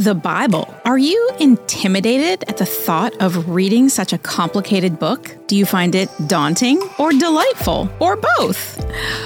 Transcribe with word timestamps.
the 0.00 0.14
Bible. 0.14 0.74
Are 0.86 0.96
you 0.96 1.30
intimidated 1.40 2.48
at 2.48 2.56
the 2.56 2.64
thought 2.64 3.14
of 3.20 3.50
reading 3.50 3.90
such 3.90 4.14
a 4.14 4.18
complicated 4.18 4.98
book? 4.98 5.36
Do 5.46 5.54
you 5.54 5.66
find 5.66 5.94
it 5.94 6.08
daunting 6.26 6.80
or 6.98 7.12
delightful 7.12 7.86
or 8.00 8.16
both? 8.16 8.82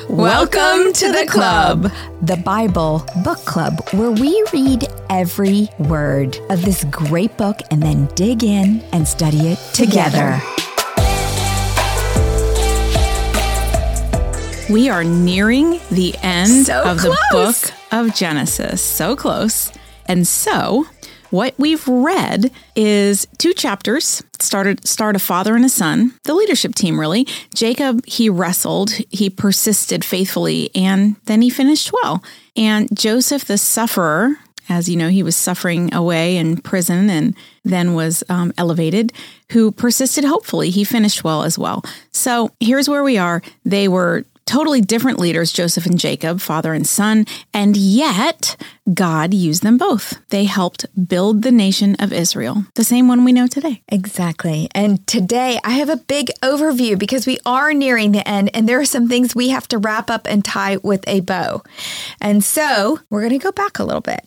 Welcome 0.09 0.93
to 0.95 1.13
the 1.13 1.27
club, 1.29 1.93
the 2.23 2.37
Bible 2.39 3.07
Book 3.23 3.39
Club, 3.45 3.89
where 3.93 4.11
we 4.11 4.45
read 4.53 4.89
every 5.11 5.69
word 5.79 6.37
of 6.51 6.65
this 6.65 6.83
great 6.91 7.37
book 7.37 7.61
and 7.71 7.81
then 7.81 8.07
dig 8.17 8.43
in 8.43 8.83
and 8.93 9.07
study 9.07 9.51
it 9.51 9.61
together. 9.75 10.43
We 14.69 14.89
are 14.89 15.05
nearing 15.05 15.79
the 15.93 16.17
end 16.21 16.67
So 16.67 16.83
of 16.83 17.01
the 17.01 17.17
book 17.31 17.55
of 17.93 18.13
Genesis. 18.17 18.83
So 18.83 19.15
close. 19.15 19.71
And 20.07 20.27
so, 20.27 20.87
what 21.31 21.55
we've 21.59 21.87
read 21.89 22.53
is 22.77 23.27
two 23.39 23.53
chapters. 23.53 24.23
Started 24.39 24.87
start 24.87 25.17
a 25.17 25.19
father 25.19 25.57
and 25.57 25.65
a 25.65 25.69
son, 25.69 26.15
the 26.25 26.35
leadership 26.35 26.75
team 26.75 27.01
really. 27.01 27.27
Jacob, 27.55 28.05
he 28.07 28.31
wrestled, 28.31 28.93
he 29.11 29.31
persisted 29.31 30.05
faithfully, 30.05 30.71
and 30.75 31.17
then 31.25 31.43
he 31.43 31.51
finished 31.51 31.93
well. 31.93 32.23
And 32.57 32.89
Joseph, 32.97 33.47
the 33.47 33.59
sufferer, 33.59 34.37
as 34.69 34.89
you 34.89 34.97
know, 34.97 35.09
he 35.09 35.23
was 35.23 35.37
suffering 35.37 35.93
away 35.93 36.37
in 36.37 36.59
prison 36.59 37.11
and 37.11 37.35
then 37.65 37.95
was 37.95 38.23
um, 38.29 38.53
elevated, 38.57 39.13
who 39.51 39.73
persisted 39.73 40.25
hopefully. 40.25 40.71
He 40.71 40.85
finished 40.85 41.25
well 41.25 41.43
as 41.43 41.59
well. 41.59 41.83
So 42.13 42.51
here's 42.61 42.89
where 42.89 43.03
we 43.03 43.19
are. 43.19 43.43
They 43.65 43.89
were 43.89 44.25
totally 44.47 44.81
different 44.81 45.19
leaders, 45.19 45.53
Joseph 45.53 45.87
and 45.87 45.99
Jacob, 45.99 46.41
father 46.41 46.75
and 46.75 46.87
son, 46.87 47.27
and 47.53 47.77
yet 47.77 48.57
God 48.93 49.33
used 49.33 49.63
them 49.63 49.79
both. 49.79 50.21
They 50.29 50.45
helped 50.45 50.87
build 51.09 51.43
the 51.43 51.53
nation 51.53 51.97
of 51.99 52.13
Israel, 52.13 52.65
the 52.75 52.85
same 52.85 53.09
one 53.09 53.25
we 53.25 53.33
know 53.33 53.47
today. 53.47 53.83
Exactly. 53.89 54.69
And 54.75 55.07
today 55.07 55.59
I 55.65 55.73
have 55.73 55.89
a 55.89 55.97
big 55.97 56.31
overview 56.43 56.99
because 56.99 57.27
we 57.27 57.39
are 57.47 57.73
nearing 57.73 58.13
the 58.13 58.27
end 58.29 58.51
and 58.55 58.69
there 58.69 58.81
are 58.81 58.85
some 58.85 59.09
things 59.09 59.35
we 59.35 59.49
have 59.51 59.69
to 59.69 59.79
wrap 59.79 60.11
up 60.11 60.27
and 60.29 60.45
tie 60.45 60.77
with 60.79 61.05
a 61.07 61.21
bow. 61.21 61.63
And 62.21 62.45
so 62.45 63.01
we're 63.11 63.21
going 63.21 63.39
to 63.39 63.39
go 63.39 63.53
back 63.53 63.79
a 63.79 63.85
little 63.85 64.01
bit. 64.01 64.21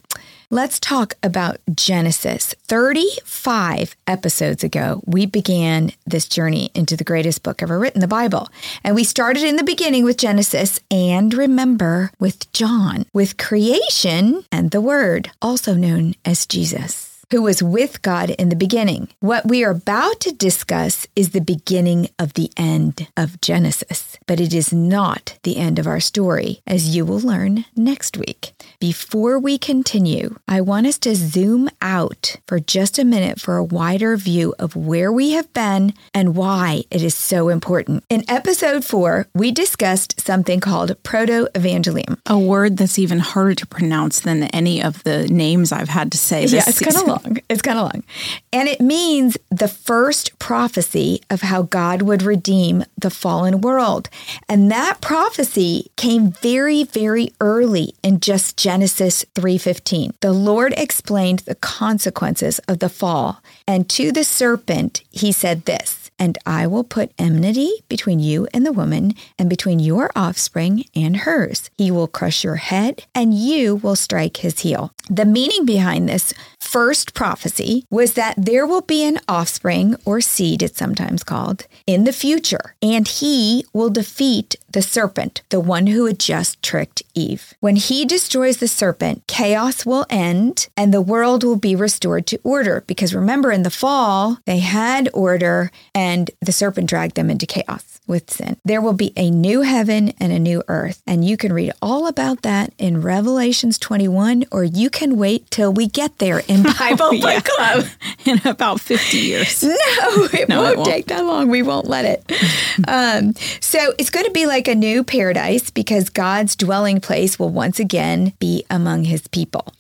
Let's 0.50 0.80
talk 0.80 1.16
about 1.22 1.58
Genesis. 1.76 2.56
35 2.68 3.98
episodes 4.08 4.64
ago, 4.64 5.02
we 5.06 5.26
began 5.26 5.92
this 6.06 6.26
journey 6.26 6.72
into 6.74 6.96
the 6.96 7.04
greatest 7.04 7.44
book 7.44 7.62
ever 7.62 7.78
written, 7.78 8.00
the 8.00 8.08
Bible. 8.08 8.48
And 8.82 8.96
we 8.96 9.04
started 9.04 9.44
in 9.44 9.58
the 9.58 9.64
beginning 9.66 10.06
with 10.06 10.16
Genesis 10.16 10.80
and 10.90 11.34
remember 11.34 12.12
with 12.18 12.50
John, 12.54 13.06
with 13.12 13.36
creation 13.36 14.46
and 14.50 14.72
the 14.72 14.80
Word, 14.80 15.32
also 15.42 15.74
known 15.74 16.16
as 16.24 16.46
Jesus 16.46 17.07
who 17.32 17.42
was 17.42 17.62
with 17.62 18.02
God 18.02 18.30
in 18.32 18.50
the 18.50 18.56
beginning. 18.56 19.10
What 19.20 19.46
we 19.48 19.64
are 19.64 19.72
about 19.72 20.20
to 20.22 20.32
discuss 20.32 21.06
is 21.16 21.32
the 21.32 21.42
beginning 21.42 22.10
of 22.18 22.34
the 22.34 22.52
end 22.56 23.08
of 23.18 23.42
Genesis, 23.42 24.18
but 24.28 24.40
it 24.40 24.54
is 24.54 24.72
not 24.72 25.38
the 25.44 25.58
end 25.58 25.78
of 25.78 25.88
our 25.88 26.00
story, 26.00 26.62
as 26.66 26.96
you 26.96 27.06
will 27.06 27.20
learn 27.20 27.66
next 27.76 28.18
week. 28.18 28.54
Before 28.80 29.40
we 29.40 29.58
continue, 29.58 30.38
I 30.48 30.62
want 30.62 30.88
us 30.88 30.98
to 31.00 31.16
zoom 31.16 31.70
out 31.82 32.38
for 32.48 32.60
just 32.60 32.98
a 32.98 33.04
minute 33.06 33.42
for 33.42 33.58
a 33.58 33.64
wider 33.64 34.16
view 34.16 34.56
of 34.58 34.76
where 34.76 35.12
we 35.12 35.32
have 35.32 35.52
been 35.54 35.94
and 36.14 36.36
why 36.36 36.84
it 36.92 37.02
is 37.02 37.16
so 37.16 37.50
important. 37.50 38.04
In 38.10 38.24
episode 38.30 38.86
four, 38.86 39.28
we 39.34 39.52
discussed 39.52 40.22
something 40.22 40.60
called 40.60 40.96
proto 41.04 41.48
evangelium. 41.54 42.20
A 42.26 42.38
word 42.38 42.78
that's 42.78 43.00
even 43.00 43.20
harder 43.20 43.56
to 43.56 43.68
pronounce 43.68 44.22
than 44.22 44.44
any 44.44 44.82
of 44.82 45.04
the 45.04 45.28
names 45.28 45.72
I've 45.72 45.90
had 45.90 46.12
to 46.14 46.18
say 46.18 46.44
this 46.44 46.54
yeah, 46.54 46.64
it's 46.68 46.80
kind 46.80 47.10
of. 47.10 47.17
Long. 47.24 47.38
It's 47.50 47.62
kind 47.62 47.80
of 47.80 47.94
long. 47.94 48.04
And 48.52 48.68
it 48.68 48.82
means 48.82 49.38
the 49.50 49.68
first 49.68 50.38
prophecy 50.40 51.22
of 51.30 51.42
how 51.42 51.64
God 51.64 52.02
would 52.02 52.22
redeem 52.24 52.84
the 52.98 53.10
fallen 53.10 53.62
world. 53.62 54.10
And 54.50 54.72
that 54.72 55.02
prophecy 55.02 55.92
came 55.96 56.32
very, 56.32 56.84
very 56.84 57.34
early 57.40 57.94
in 58.04 58.20
just 58.20 58.58
Genesis 58.58 59.26
3:15. 59.36 60.14
The 60.22 60.34
Lord 60.34 60.74
explained 60.78 61.40
the 61.40 61.56
consequences 61.56 62.60
of 62.68 62.80
the 62.80 62.90
fall, 62.90 63.42
and 63.68 63.88
to 63.90 64.12
the 64.12 64.24
serpent 64.24 65.02
he 65.12 65.32
said 65.32 65.66
this, 65.66 66.10
and 66.20 66.38
I 66.46 66.66
will 66.66 66.84
put 66.84 67.12
enmity 67.20 67.72
between 67.90 68.20
you 68.20 68.48
and 68.54 68.66
the 68.66 68.72
woman, 68.72 69.14
and 69.38 69.50
between 69.50 69.80
your 69.80 70.10
offspring 70.16 70.86
and 70.96 71.18
hers. 71.18 71.70
He 71.78 71.92
will 71.92 72.08
crush 72.08 72.44
your 72.44 72.56
head, 72.56 73.06
and 73.14 73.34
you 73.34 73.76
will 73.76 73.96
strike 73.96 74.38
his 74.38 74.60
heel. 74.60 74.92
The 75.10 75.26
meaning 75.26 75.66
behind 75.66 76.10
this 76.10 76.34
first 76.68 77.14
prophecy 77.14 77.86
was 77.90 78.14
that 78.14 78.36
there 78.38 78.68
will 78.68 78.82
be 78.82 79.04
an 79.06 79.20
offspring, 79.28 79.96
or 80.04 80.20
seed, 80.20 80.62
it's 80.62 80.78
sometimes 80.78 81.24
called, 81.24 81.66
in 81.86 82.04
the 82.04 82.12
future, 82.12 82.76
and 82.82 83.08
he 83.08 83.66
will 83.74 83.90
defeat 83.90 84.58
the 84.70 84.82
serpent, 84.82 85.42
the 85.50 85.62
one 85.62 85.88
who 85.88 86.06
had 86.06 86.20
just 86.20 86.62
tricked 86.62 87.02
Eve. 87.16 87.54
When 87.62 87.78
he 87.78 88.06
destroys 88.06 88.58
the 88.58 88.68
serpent, 88.68 89.26
chaos 89.28 89.86
will 89.86 90.06
end 90.10 90.68
and 90.76 90.94
the 90.94 91.02
world 91.02 91.44
will 91.44 91.56
be 91.56 91.76
restored 91.76 92.28
to 92.28 92.40
order. 92.44 92.84
Because 92.86 93.16
remember, 93.16 93.52
in 93.52 93.64
the 93.64 93.70
fall, 93.70 94.38
they 94.46 94.60
had 94.60 95.10
order 95.14 95.72
and 95.96 96.30
the 96.42 96.52
serpent 96.52 96.90
dragged 96.90 97.16
them 97.16 97.30
into 97.30 97.46
chaos 97.46 97.97
with 98.08 98.32
sin. 98.32 98.58
There 98.66 98.82
will 98.82 98.94
be 98.94 99.14
a 99.16 99.30
new 99.30 99.62
heaven 99.62 100.14
and 100.20 100.32
a 100.32 100.40
new 100.40 100.64
earth. 100.68 101.02
And 101.06 101.24
you 101.26 101.38
can 101.38 101.54
read 101.54 101.74
all 101.82 102.08
about 102.08 102.42
that 102.44 102.74
in 102.78 103.02
Revelations 103.02 103.78
21, 103.78 104.46
or 104.52 104.64
you 104.64 104.90
can 104.90 105.18
wait 105.18 105.52
till 105.52 105.72
we 105.74 105.88
get 105.88 106.18
there 106.20 106.40
in 106.48 106.64
Bible 106.80 107.14
Yeah. 107.14 107.36
Book 107.40 107.44
Club. 107.46 107.86
in 108.26 108.42
about 108.46 108.80
50 108.82 109.18
years. 109.18 109.64
No, 109.64 110.24
it, 110.34 110.50
No, 110.50 110.62
won't, 110.64 110.78
won't. 110.78 110.90
take 110.90 111.08
that 111.08 111.26
long. 111.26 111.50
We 111.50 111.62
won't 111.62 111.88
let 111.88 112.06
it. 112.06 112.88
um, 112.88 113.34
so 113.60 113.94
it's 113.98 114.10
going 114.10 114.26
to 114.26 114.32
be 114.32 114.46
like 114.46 114.68
a 114.68 114.76
new 114.76 115.04
paradise 115.04 115.70
because 115.70 116.10
God's 116.10 116.56
dwelling 116.56 117.02
place 117.02 117.38
will 117.38 117.50
once 117.50 117.80
again 117.80 118.34
be 118.40 118.64
among 118.70 119.04
his 119.06 119.28
people. 119.28 119.74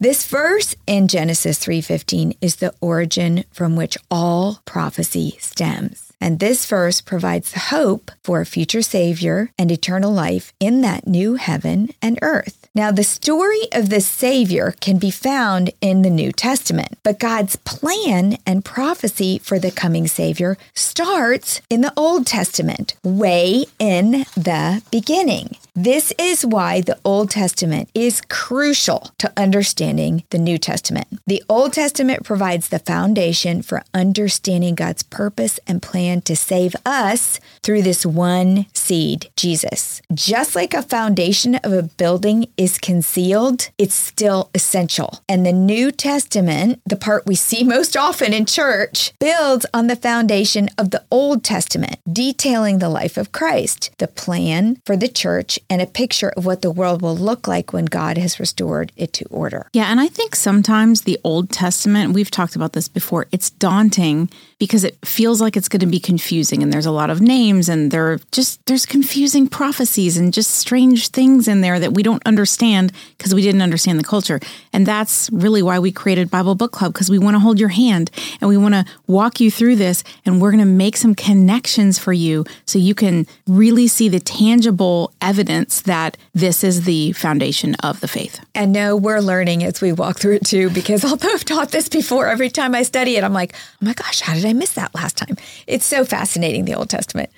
This 0.00 0.26
verse 0.26 0.74
in 0.86 1.08
Genesis 1.08 1.58
3:15 1.58 2.36
is 2.40 2.56
the 2.56 2.72
origin 2.80 3.44
from 3.52 3.74
which 3.76 3.98
all 4.10 4.60
prophecy 4.64 5.36
stems. 5.40 6.07
And 6.20 6.38
this 6.38 6.66
verse 6.66 7.00
provides 7.00 7.54
hope 7.54 8.10
for 8.22 8.40
a 8.40 8.46
future 8.46 8.82
savior 8.82 9.50
and 9.58 9.70
eternal 9.70 10.12
life 10.12 10.52
in 10.58 10.80
that 10.82 11.06
new 11.06 11.34
heaven 11.34 11.90
and 12.02 12.18
earth. 12.22 12.68
Now, 12.74 12.92
the 12.92 13.04
story 13.04 13.62
of 13.72 13.88
this 13.88 14.06
savior 14.06 14.74
can 14.80 14.98
be 14.98 15.10
found 15.10 15.70
in 15.80 16.02
the 16.02 16.10
New 16.10 16.30
Testament, 16.30 16.98
but 17.02 17.18
God's 17.18 17.56
plan 17.56 18.38
and 18.46 18.64
prophecy 18.64 19.38
for 19.38 19.58
the 19.58 19.72
coming 19.72 20.06
savior 20.06 20.56
starts 20.74 21.60
in 21.68 21.80
the 21.80 21.92
Old 21.96 22.26
Testament, 22.26 22.94
way 23.02 23.64
in 23.78 24.24
the 24.36 24.82
beginning. 24.92 25.56
This 25.74 26.12
is 26.18 26.44
why 26.44 26.80
the 26.80 26.98
Old 27.04 27.30
Testament 27.30 27.88
is 27.94 28.20
crucial 28.28 29.10
to 29.18 29.32
understanding 29.36 30.24
the 30.30 30.38
New 30.38 30.58
Testament. 30.58 31.06
The 31.26 31.42
Old 31.48 31.72
Testament 31.72 32.24
provides 32.24 32.68
the 32.68 32.80
foundation 32.80 33.62
for 33.62 33.82
understanding 33.94 34.74
God's 34.74 35.02
purpose 35.02 35.60
and 35.66 35.82
plan 35.82 36.07
to 36.16 36.34
save 36.34 36.74
us 36.86 37.40
through 37.62 37.82
this 37.82 38.04
one 38.06 38.66
seed, 38.72 39.30
Jesus. 39.36 40.00
Just 40.14 40.54
like 40.54 40.74
a 40.74 40.82
foundation 40.82 41.56
of 41.56 41.72
a 41.72 41.82
building 41.82 42.46
is 42.56 42.78
concealed, 42.78 43.68
it's 43.76 43.94
still 43.94 44.50
essential. 44.54 45.20
And 45.28 45.44
the 45.44 45.52
New 45.52 45.90
Testament, 45.90 46.80
the 46.86 46.96
part 46.96 47.26
we 47.26 47.34
see 47.34 47.64
most 47.76 47.96
often 47.96 48.32
in 48.32 48.46
church, 48.46 49.12
builds 49.18 49.66
on 49.74 49.86
the 49.86 49.96
foundation 49.96 50.68
of 50.78 50.90
the 50.90 51.04
Old 51.10 51.44
Testament, 51.44 51.96
detailing 52.10 52.78
the 52.78 52.88
life 52.88 53.16
of 53.16 53.32
Christ, 53.32 53.90
the 53.98 54.08
plan 54.08 54.80
for 54.84 54.96
the 54.96 55.08
church, 55.08 55.58
and 55.68 55.82
a 55.82 55.86
picture 55.86 56.30
of 56.30 56.46
what 56.46 56.62
the 56.62 56.70
world 56.70 57.02
will 57.02 57.16
look 57.16 57.46
like 57.46 57.72
when 57.72 57.84
God 57.84 58.16
has 58.16 58.40
restored 58.40 58.92
it 58.96 59.12
to 59.14 59.26
order. 59.26 59.68
Yeah, 59.72 59.90
and 59.90 60.00
I 60.00 60.08
think 60.08 60.34
sometimes 60.34 61.02
the 61.02 61.18
Old 61.24 61.50
Testament, 61.50 62.14
we've 62.14 62.30
talked 62.30 62.56
about 62.56 62.72
this 62.72 62.88
before, 62.88 63.26
it's 63.32 63.50
daunting 63.50 64.30
because 64.58 64.84
it 64.84 64.98
feels 65.04 65.40
like 65.40 65.56
it's 65.56 65.68
going 65.68 65.80
to 65.80 65.86
be 65.86 65.97
confusing 66.00 66.62
and 66.62 66.72
there's 66.72 66.86
a 66.86 66.90
lot 66.90 67.10
of 67.10 67.20
names 67.20 67.68
and 67.68 67.90
there 67.90 68.18
just 68.32 68.64
there's 68.66 68.86
confusing 68.86 69.48
prophecies 69.48 70.16
and 70.16 70.32
just 70.32 70.52
strange 70.52 71.08
things 71.08 71.48
in 71.48 71.60
there 71.60 71.78
that 71.78 71.94
we 71.94 72.02
don't 72.02 72.22
understand 72.26 72.92
because 73.16 73.34
we 73.34 73.42
didn't 73.42 73.62
understand 73.62 73.98
the 73.98 74.04
culture. 74.04 74.40
And 74.72 74.86
that's 74.86 75.30
really 75.32 75.62
why 75.62 75.78
we 75.78 75.92
created 75.92 76.30
Bible 76.30 76.54
Book 76.54 76.72
Club 76.72 76.92
because 76.92 77.10
we 77.10 77.18
want 77.18 77.34
to 77.34 77.40
hold 77.40 77.58
your 77.58 77.68
hand 77.68 78.10
and 78.40 78.48
we 78.48 78.56
want 78.56 78.74
to 78.74 78.84
walk 79.06 79.40
you 79.40 79.50
through 79.50 79.76
this 79.76 80.04
and 80.24 80.40
we're 80.40 80.50
going 80.50 80.58
to 80.60 80.66
make 80.66 80.96
some 80.96 81.14
connections 81.14 81.98
for 81.98 82.12
you 82.12 82.44
so 82.66 82.78
you 82.78 82.94
can 82.94 83.26
really 83.46 83.86
see 83.86 84.08
the 84.08 84.20
tangible 84.20 85.12
evidence 85.20 85.82
that 85.82 86.16
this 86.34 86.62
is 86.62 86.84
the 86.84 87.12
foundation 87.12 87.74
of 87.76 88.00
the 88.00 88.08
faith. 88.08 88.40
And 88.54 88.72
no, 88.72 88.96
we're 88.96 89.20
learning 89.20 89.64
as 89.64 89.80
we 89.80 89.92
walk 89.92 90.18
through 90.18 90.36
it 90.36 90.44
too, 90.44 90.70
because 90.70 91.04
although 91.10 91.28
I've 91.28 91.44
taught 91.44 91.70
this 91.70 91.88
before, 91.88 92.26
every 92.28 92.50
time 92.50 92.74
I 92.74 92.82
study 92.82 93.16
it, 93.16 93.24
I'm 93.24 93.32
like, 93.32 93.54
oh 93.54 93.86
my 93.86 93.92
gosh, 93.92 94.20
how 94.20 94.34
did 94.34 94.44
I 94.44 94.52
miss 94.52 94.74
that 94.74 94.94
last 94.94 95.16
time? 95.16 95.36
It's 95.66 95.84
so 95.88 96.04
fascinating, 96.04 96.64
the 96.64 96.74
Old 96.74 96.90
Testament. 96.90 97.30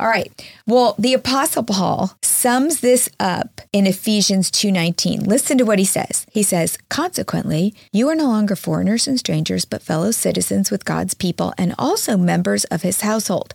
All 0.00 0.08
right. 0.08 0.32
Well, 0.66 0.94
the 0.98 1.14
Apostle 1.14 1.62
Paul 1.62 2.16
sums 2.22 2.80
this 2.80 3.08
up 3.20 3.60
in 3.72 3.86
Ephesians 3.86 4.50
2:19. 4.50 5.24
Listen 5.24 5.58
to 5.58 5.64
what 5.64 5.78
he 5.78 5.84
says. 5.84 6.26
He 6.32 6.42
says, 6.42 6.78
"Consequently, 6.88 7.74
you 7.92 8.08
are 8.08 8.14
no 8.14 8.26
longer 8.26 8.56
foreigners 8.56 9.06
and 9.06 9.18
strangers, 9.18 9.64
but 9.64 9.82
fellow 9.82 10.10
citizens 10.10 10.70
with 10.70 10.84
God's 10.84 11.14
people 11.14 11.52
and 11.58 11.74
also 11.78 12.16
members 12.16 12.64
of 12.64 12.82
his 12.82 13.00
household, 13.02 13.54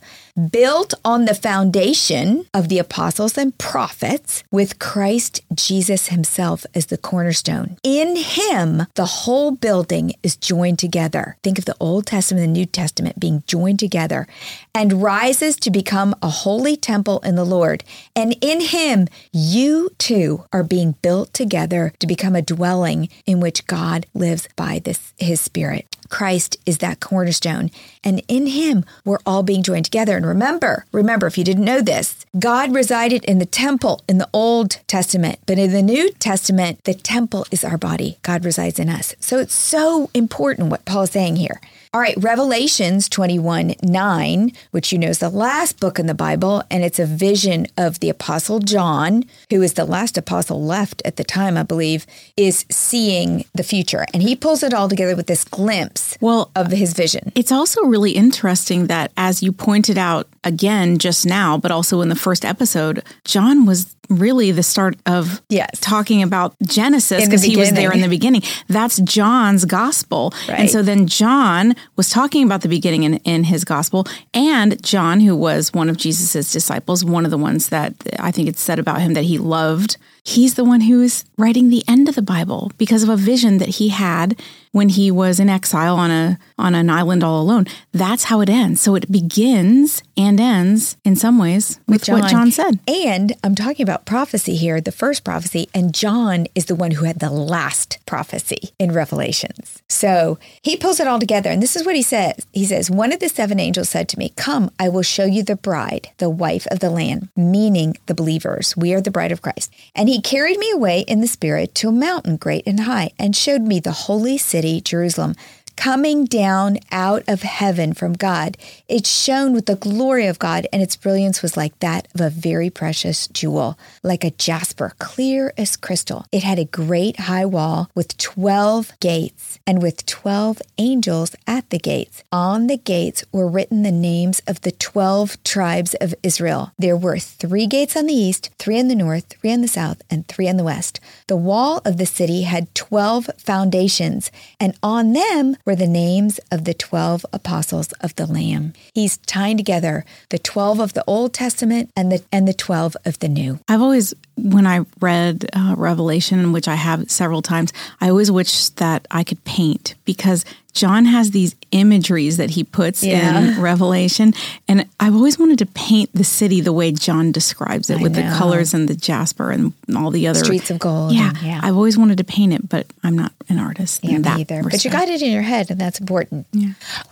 built 0.50 0.94
on 1.04 1.24
the 1.24 1.34
foundation 1.34 2.46
of 2.52 2.68
the 2.68 2.78
apostles 2.78 3.38
and 3.38 3.56
prophets, 3.58 4.42
with 4.50 4.78
Christ 4.78 5.40
Jesus 5.54 6.08
himself 6.08 6.66
as 6.74 6.86
the 6.86 6.98
cornerstone. 6.98 7.76
In 7.82 8.16
him, 8.16 8.86
the 8.94 9.06
whole 9.06 9.52
building 9.52 10.14
is 10.22 10.36
joined 10.36 10.78
together. 10.78 11.36
Think 11.42 11.58
of 11.58 11.64
the 11.64 11.76
Old 11.80 12.06
Testament 12.06 12.44
and 12.44 12.54
the 12.54 12.60
New 12.60 12.66
Testament 12.66 13.18
being 13.18 13.42
joined 13.46 13.78
together 13.78 14.26
and 14.74 15.02
rises 15.02 15.56
to 15.56 15.70
become 15.70 16.14
a 16.22 16.28
holy 16.28 16.76
temple 16.76 17.20
in 17.20 17.36
the 17.36 17.44
Lord. 17.44 17.84
And 18.14 18.36
in 18.40 18.60
him, 18.60 19.08
you 19.32 19.90
too 19.98 20.44
are 20.52 20.62
being 20.62 20.92
built 21.02 21.32
together 21.32 21.92
to 21.98 22.06
become 22.06 22.34
a 22.34 22.42
dwelling 22.42 23.08
in 23.26 23.40
which 23.40 23.66
God 23.66 24.06
lives 24.14 24.48
by 24.56 24.80
this, 24.80 25.12
his 25.18 25.40
spirit. 25.40 25.86
Christ 26.14 26.56
is 26.64 26.78
that 26.78 27.00
cornerstone. 27.00 27.72
And 28.04 28.22
in 28.28 28.46
him, 28.46 28.84
we're 29.04 29.18
all 29.26 29.42
being 29.42 29.64
joined 29.64 29.86
together. 29.86 30.16
And 30.16 30.24
remember, 30.24 30.86
remember, 30.92 31.26
if 31.26 31.36
you 31.36 31.42
didn't 31.42 31.64
know 31.64 31.80
this, 31.80 32.24
God 32.38 32.72
resided 32.72 33.24
in 33.24 33.40
the 33.40 33.46
temple 33.46 34.00
in 34.08 34.18
the 34.18 34.28
Old 34.32 34.78
Testament, 34.86 35.40
but 35.44 35.58
in 35.58 35.72
the 35.72 35.82
New 35.82 36.12
Testament, 36.12 36.84
the 36.84 36.94
temple 36.94 37.48
is 37.50 37.64
our 37.64 37.76
body. 37.76 38.18
God 38.22 38.44
resides 38.44 38.78
in 38.78 38.88
us. 38.88 39.16
So 39.18 39.40
it's 39.40 39.56
so 39.56 40.08
important 40.14 40.70
what 40.70 40.84
Paul 40.84 41.02
is 41.02 41.10
saying 41.10 41.34
here. 41.34 41.60
All 41.92 42.00
right, 42.00 42.16
Revelations 42.16 43.08
21 43.08 43.76
9, 43.80 44.52
which 44.72 44.90
you 44.92 44.98
know 44.98 45.10
is 45.10 45.20
the 45.20 45.28
last 45.28 45.78
book 45.78 46.00
in 46.00 46.06
the 46.06 46.14
Bible, 46.14 46.64
and 46.68 46.82
it's 46.82 46.98
a 46.98 47.06
vision 47.06 47.68
of 47.78 48.00
the 48.00 48.08
Apostle 48.08 48.58
John, 48.58 49.24
who 49.48 49.62
is 49.62 49.74
the 49.74 49.84
last 49.84 50.18
apostle 50.18 50.64
left 50.64 51.02
at 51.04 51.14
the 51.14 51.22
time, 51.22 51.56
I 51.56 51.62
believe, 51.62 52.04
is 52.36 52.66
seeing 52.68 53.44
the 53.54 53.62
future. 53.62 54.06
And 54.12 54.24
he 54.24 54.34
pulls 54.34 54.64
it 54.64 54.74
all 54.74 54.88
together 54.88 55.14
with 55.14 55.28
this 55.28 55.44
glimpse 55.44 56.03
Well, 56.20 56.50
of 56.54 56.70
his 56.70 56.92
vision. 56.92 57.32
It's 57.34 57.52
also 57.52 57.82
really 57.84 58.12
interesting 58.12 58.86
that, 58.88 59.12
as 59.16 59.42
you 59.42 59.52
pointed 59.52 59.98
out 59.98 60.26
again 60.44 60.98
just 60.98 61.24
now, 61.26 61.58
but 61.58 61.70
also 61.70 62.00
in 62.00 62.08
the 62.08 62.16
first 62.16 62.44
episode, 62.44 63.02
John 63.24 63.66
was 63.66 63.94
really 64.10 64.50
the 64.52 64.62
start 64.62 64.96
of 65.06 65.40
Yes. 65.48 65.78
talking 65.80 66.22
about 66.22 66.54
Genesis 66.62 67.24
because 67.24 67.42
he 67.42 67.56
was 67.56 67.72
there 67.72 67.90
in 67.92 68.02
the 68.02 68.08
beginning. 68.08 68.42
That's 68.68 68.98
John's 69.00 69.64
gospel. 69.64 70.34
And 70.48 70.70
so 70.70 70.82
then 70.82 71.06
John 71.06 71.74
was 71.96 72.10
talking 72.10 72.44
about 72.44 72.60
the 72.60 72.68
beginning 72.68 73.04
in, 73.04 73.14
in 73.24 73.44
his 73.44 73.64
gospel. 73.64 74.06
And 74.34 74.82
John, 74.82 75.20
who 75.20 75.34
was 75.34 75.72
one 75.72 75.88
of 75.88 75.96
Jesus's 75.96 76.52
disciples, 76.52 77.02
one 77.04 77.24
of 77.24 77.30
the 77.30 77.38
ones 77.38 77.68
that 77.70 77.94
I 78.18 78.30
think 78.30 78.48
it's 78.48 78.60
said 78.60 78.78
about 78.78 79.00
him 79.00 79.14
that 79.14 79.24
he 79.24 79.38
loved, 79.38 79.96
he's 80.22 80.54
the 80.54 80.64
one 80.64 80.82
who 80.82 81.00
is 81.00 81.24
writing 81.38 81.70
the 81.70 81.82
end 81.88 82.08
of 82.08 82.14
the 82.14 82.22
Bible 82.22 82.70
because 82.76 83.02
of 83.02 83.08
a 83.08 83.16
vision 83.16 83.56
that 83.58 83.68
he 83.68 83.88
had 83.88 84.38
when 84.74 84.88
he 84.88 85.08
was 85.08 85.38
in 85.38 85.48
exile 85.48 85.94
on 85.94 86.10
a 86.10 86.36
on 86.58 86.74
an 86.74 86.90
island 86.90 87.22
all 87.22 87.40
alone. 87.40 87.64
That's 87.92 88.24
how 88.24 88.40
it 88.40 88.50
ends. 88.50 88.80
So 88.80 88.96
it 88.96 89.10
begins 89.10 90.02
and 90.16 90.40
ends 90.40 90.96
in 91.04 91.14
some 91.14 91.38
ways 91.38 91.78
with, 91.86 92.08
what 92.08 92.28
John 92.28 92.50
said. 92.50 92.80
And 92.88 93.32
I'm 93.44 93.54
talking 93.54 93.84
about 93.84 94.04
prophecy 94.04 94.56
here, 94.56 94.80
the 94.80 94.92
first 94.92 95.22
prophecy, 95.24 95.68
and 95.74 95.94
John 95.94 96.46
is 96.56 96.66
the 96.66 96.74
one 96.74 96.92
who 96.92 97.04
had 97.04 97.20
the 97.20 97.30
last 97.30 97.98
prophecy 98.04 98.70
in 98.78 98.92
Revelations. 98.92 99.82
So 99.88 100.38
he 100.60 100.76
pulls 100.76 100.98
it 100.98 101.06
all 101.06 101.20
together, 101.20 101.50
and 101.50 101.62
this 101.62 101.76
is 101.76 101.86
what 101.86 101.96
he 101.96 102.02
says. 102.02 102.46
He 102.52 102.66
says, 102.66 102.90
One 102.90 103.12
of 103.12 103.20
the 103.20 103.28
seven 103.28 103.60
angels 103.60 103.88
said 103.88 104.08
to 104.10 104.18
me, 104.18 104.32
Come, 104.36 104.70
I 104.78 104.88
will 104.88 105.02
show 105.02 105.24
you 105.24 105.44
the 105.44 105.56
bride, 105.56 106.10
the 106.18 106.30
wife 106.30 106.66
of 106.72 106.80
the 106.80 106.90
Lamb, 106.90 107.30
meaning 107.36 107.96
the 108.06 108.14
believers. 108.14 108.76
We 108.76 108.92
are 108.94 109.00
the 109.00 109.12
bride 109.12 109.32
of 109.32 109.42
Christ. 109.42 109.72
And 109.94 110.08
he 110.08 110.20
carried 110.20 110.58
me 110.58 110.70
away 110.72 111.00
in 111.00 111.20
the 111.20 111.28
Spirit 111.28 111.74
to 111.76 111.90
a 111.90 111.92
mountain 111.92 112.36
great 112.36 112.66
and 112.66 112.80
high, 112.80 113.10
and 113.18 113.36
showed 113.36 113.62
me 113.62 113.78
the 113.78 113.92
holy 113.92 114.38
city, 114.38 114.63
Jerusalem 114.84 115.36
coming 115.76 116.24
down 116.24 116.78
out 116.90 117.22
of 117.28 117.42
heaven 117.42 117.94
from 117.94 118.12
God. 118.14 118.56
It 118.88 119.06
shone 119.06 119.52
with 119.52 119.66
the 119.66 119.76
glory 119.76 120.26
of 120.26 120.38
God, 120.38 120.66
and 120.72 120.82
its 120.82 120.96
brilliance 120.96 121.42
was 121.42 121.56
like 121.56 121.78
that 121.80 122.08
of 122.14 122.20
a 122.20 122.30
very 122.30 122.70
precious 122.70 123.28
jewel, 123.28 123.78
like 124.02 124.24
a 124.24 124.30
jasper, 124.30 124.92
clear 124.98 125.52
as 125.56 125.76
crystal. 125.76 126.26
It 126.32 126.42
had 126.42 126.58
a 126.58 126.64
great 126.64 127.20
high 127.20 127.46
wall 127.46 127.90
with 127.94 128.16
12 128.18 128.92
gates, 129.00 129.58
and 129.66 129.82
with 129.82 130.06
12 130.06 130.60
angels 130.78 131.34
at 131.46 131.68
the 131.70 131.78
gates. 131.78 132.22
On 132.32 132.66
the 132.66 132.76
gates 132.76 133.24
were 133.32 133.48
written 133.48 133.82
the 133.82 133.92
names 133.92 134.40
of 134.46 134.60
the 134.62 134.72
12 134.72 135.42
tribes 135.42 135.94
of 136.00 136.14
Israel. 136.22 136.72
There 136.78 136.96
were 136.96 137.18
three 137.18 137.66
gates 137.66 137.96
on 137.96 138.06
the 138.06 138.14
east, 138.14 138.50
three 138.58 138.78
on 138.78 138.88
the 138.88 138.94
north, 138.94 139.34
three 139.40 139.52
on 139.52 139.60
the 139.60 139.68
south, 139.68 140.02
and 140.10 140.26
three 140.26 140.48
on 140.48 140.56
the 140.56 140.64
west. 140.64 141.00
The 141.26 141.36
wall 141.36 141.80
of 141.84 141.96
the 141.96 142.06
city 142.06 142.42
had 142.42 142.74
12 142.74 143.30
foundations, 143.38 144.30
and 144.60 144.76
on 144.82 145.12
them 145.12 145.56
were 145.64 145.73
the 145.74 145.86
names 145.86 146.38
of 146.50 146.64
the 146.64 146.74
12 146.74 147.26
apostles 147.32 147.92
of 148.00 148.14
the 148.16 148.26
Lamb. 148.26 148.72
He's 148.94 149.16
tying 149.18 149.56
together 149.56 150.04
the 150.30 150.38
12 150.38 150.80
of 150.80 150.92
the 150.92 151.04
Old 151.06 151.32
Testament 151.32 151.90
and 151.96 152.10
the 152.10 152.22
and 152.32 152.46
the 152.46 152.54
12 152.54 152.96
of 153.04 153.18
the 153.18 153.28
New. 153.28 153.60
I've 153.68 153.82
always, 153.82 154.14
when 154.36 154.66
I 154.66 154.84
read 155.00 155.46
uh, 155.52 155.74
Revelation, 155.76 156.52
which 156.52 156.68
I 156.68 156.74
have 156.74 157.10
several 157.10 157.42
times, 157.42 157.72
I 158.00 158.08
always 158.08 158.30
wish 158.30 158.68
that 158.70 159.06
I 159.10 159.24
could 159.24 159.42
paint 159.44 159.94
because 160.04 160.44
John 160.74 161.04
has 161.04 161.30
these 161.30 161.54
imageries 161.70 162.36
that 162.36 162.50
he 162.50 162.64
puts 162.64 163.02
Yeah. 163.02 163.38
in 163.54 163.60
Revelation. 163.60 164.34
And 164.68 164.86
I've 165.00 165.14
always 165.14 165.38
wanted 165.38 165.58
to 165.60 165.66
paint 165.66 166.10
the 166.12 166.24
city 166.24 166.60
the 166.60 166.72
way 166.72 166.90
John 166.92 167.32
describes 167.32 167.90
it 167.90 167.98
I 168.00 168.02
with 168.02 168.14
the 168.14 168.22
colors 168.36 168.74
and 168.74 168.88
the 168.88 168.94
jasper 168.94 169.50
and 169.50 169.72
all 169.96 170.10
the 170.10 170.26
other 170.26 170.42
Streets 170.44 170.70
of 170.70 170.78
gold. 170.80 171.12
Yeah, 171.12 171.32
yeah. 171.42 171.60
I've 171.62 171.76
always 171.76 171.96
wanted 171.96 172.18
to 172.18 172.24
paint 172.24 172.52
it, 172.52 172.68
but 172.68 172.86
I'm 173.02 173.16
not 173.16 173.32
an 173.48 173.58
artist. 173.58 174.00
Yeah, 174.04 174.16
in 174.16 174.22
that 174.22 174.36
me 174.36 174.40
either. 174.42 174.62
But 174.62 174.84
you 174.84 174.90
got 174.90 175.08
it 175.08 175.22
in 175.22 175.30
your 175.32 175.42
head, 175.42 175.70
and 175.70 175.80
that's 175.80 176.00
important. 176.00 176.46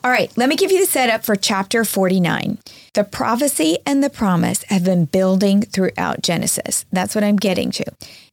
All 0.04 0.10
right, 0.10 0.30
let 0.36 0.48
me 0.48 0.56
give 0.56 0.72
you 0.72 0.80
the 0.80 0.90
setup 0.90 1.24
for 1.24 1.36
chapter 1.36 1.84
49. 1.84 2.58
The 2.94 3.04
prophecy 3.04 3.78
and 3.86 4.02
the 4.04 4.10
promise 4.10 4.64
have 4.64 4.84
been 4.84 5.06
building 5.06 5.62
throughout 5.62 6.20
Genesis. 6.22 6.84
That's 6.92 7.14
what 7.14 7.24
I'm 7.24 7.36
getting 7.36 7.70
to. 7.72 7.84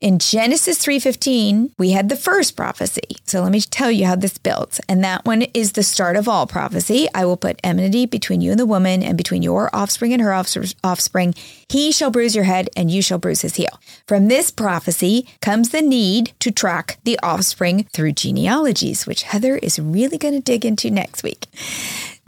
In 0.02 0.20
Genesis 0.20 0.78
3:15, 0.80 1.72
we 1.78 1.92
had 1.92 2.10
the 2.10 2.16
first 2.18 2.56
prophecy. 2.58 3.18
So 3.26 3.42
let 3.42 3.52
me 3.52 3.62
tell 3.62 3.90
you 3.92 4.06
how 4.06 4.16
this 4.16 4.38
builds. 4.38 4.80
And 4.90 5.02
that 5.04 5.19
one 5.26 5.44
is 5.54 5.74
the 5.74 5.84
start 5.84 6.16
of 6.16 6.28
all 6.28 6.48
prophecy. 6.48 7.08
I 7.14 7.26
will 7.26 7.38
put 7.38 7.60
enmity 7.64 8.06
between 8.06 8.42
you 8.42 8.52
and 8.52 8.60
the 8.60 8.66
woman 8.66 9.04
and 9.04 9.18
between 9.18 9.42
your 9.42 9.70
offspring 9.74 10.14
and 10.14 10.22
her 10.22 10.34
offspring. 10.34 11.34
He 11.68 11.92
shall 11.92 12.12
bruise 12.12 12.36
your 12.36 12.46
head 12.46 12.70
and 12.76 12.90
you 12.92 13.02
shall 13.02 13.18
bruise 13.18 13.42
his 13.42 13.56
heel. 13.56 13.80
From 14.08 14.28
this 14.28 14.52
prophecy 14.52 15.28
comes 15.42 15.70
the 15.70 15.82
need 15.82 16.34
to 16.40 16.52
track 16.52 17.00
the 17.04 17.20
offspring 17.22 17.86
through 17.86 18.14
genealogies, 18.14 19.06
which 19.06 19.24
Heather 19.24 19.58
is 19.58 19.80
really 19.80 20.18
going 20.18 20.34
to 20.34 20.42
dig 20.42 20.66
into 20.66 20.90
next 20.90 21.24
week. 21.24 21.48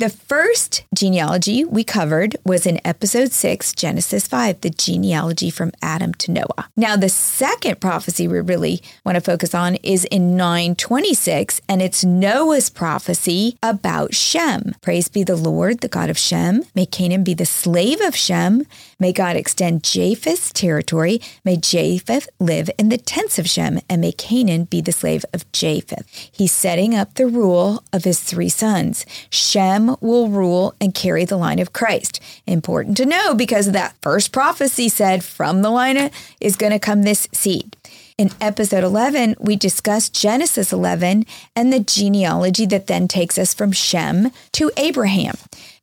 The 0.01 0.09
first 0.09 0.83
genealogy 0.95 1.63
we 1.63 1.83
covered 1.83 2.35
was 2.43 2.65
in 2.65 2.81
episode 2.83 3.31
6, 3.31 3.75
Genesis 3.75 4.25
5, 4.25 4.61
the 4.61 4.71
genealogy 4.71 5.51
from 5.51 5.71
Adam 5.79 6.15
to 6.15 6.31
Noah. 6.31 6.71
Now, 6.75 6.95
the 6.95 7.07
second 7.07 7.79
prophecy 7.79 8.27
we 8.27 8.39
really 8.39 8.81
want 9.05 9.15
to 9.17 9.21
focus 9.21 9.53
on 9.53 9.75
is 9.83 10.05
in 10.05 10.35
926, 10.35 11.61
and 11.69 11.83
it's 11.83 12.03
Noah's 12.03 12.71
prophecy 12.71 13.59
about 13.61 14.15
Shem. 14.15 14.73
Praise 14.81 15.07
be 15.07 15.23
the 15.23 15.35
Lord, 15.35 15.81
the 15.81 15.87
God 15.87 16.09
of 16.09 16.17
Shem. 16.17 16.63
May 16.73 16.87
Canaan 16.87 17.23
be 17.23 17.35
the 17.35 17.45
slave 17.45 18.01
of 18.01 18.15
Shem. 18.15 18.65
May 19.01 19.13
God 19.13 19.35
extend 19.35 19.83
Japheth's 19.83 20.53
territory. 20.53 21.19
May 21.43 21.57
Japheth 21.57 22.29
live 22.39 22.69
in 22.77 22.89
the 22.89 22.99
tents 22.99 23.39
of 23.39 23.49
Shem, 23.49 23.79
and 23.89 23.99
may 23.99 24.11
Canaan 24.11 24.65
be 24.65 24.79
the 24.79 24.91
slave 24.91 25.25
of 25.33 25.51
Japheth. 25.51 26.05
He's 26.31 26.51
setting 26.51 26.93
up 26.93 27.15
the 27.15 27.25
rule 27.25 27.83
of 27.91 28.03
his 28.03 28.19
three 28.19 28.47
sons. 28.47 29.07
Shem 29.31 29.95
will 30.01 30.29
rule 30.29 30.75
and 30.79 30.93
carry 30.93 31.25
the 31.25 31.35
line 31.35 31.57
of 31.57 31.73
Christ. 31.73 32.19
Important 32.45 32.95
to 32.97 33.07
know 33.07 33.33
because 33.33 33.71
that 33.71 33.95
first 34.03 34.31
prophecy 34.31 34.87
said 34.87 35.23
from 35.23 35.63
the 35.63 35.71
line 35.71 36.11
is 36.39 36.55
going 36.55 36.71
to 36.71 36.77
come 36.77 37.01
this 37.01 37.27
seed. 37.33 37.75
In 38.21 38.29
episode 38.39 38.83
11, 38.83 39.37
we 39.39 39.55
discussed 39.55 40.13
Genesis 40.13 40.71
11 40.71 41.25
and 41.55 41.73
the 41.73 41.79
genealogy 41.79 42.67
that 42.67 42.85
then 42.85 43.07
takes 43.07 43.35
us 43.35 43.51
from 43.51 43.71
Shem 43.71 44.29
to 44.51 44.69
Abraham. 44.77 45.33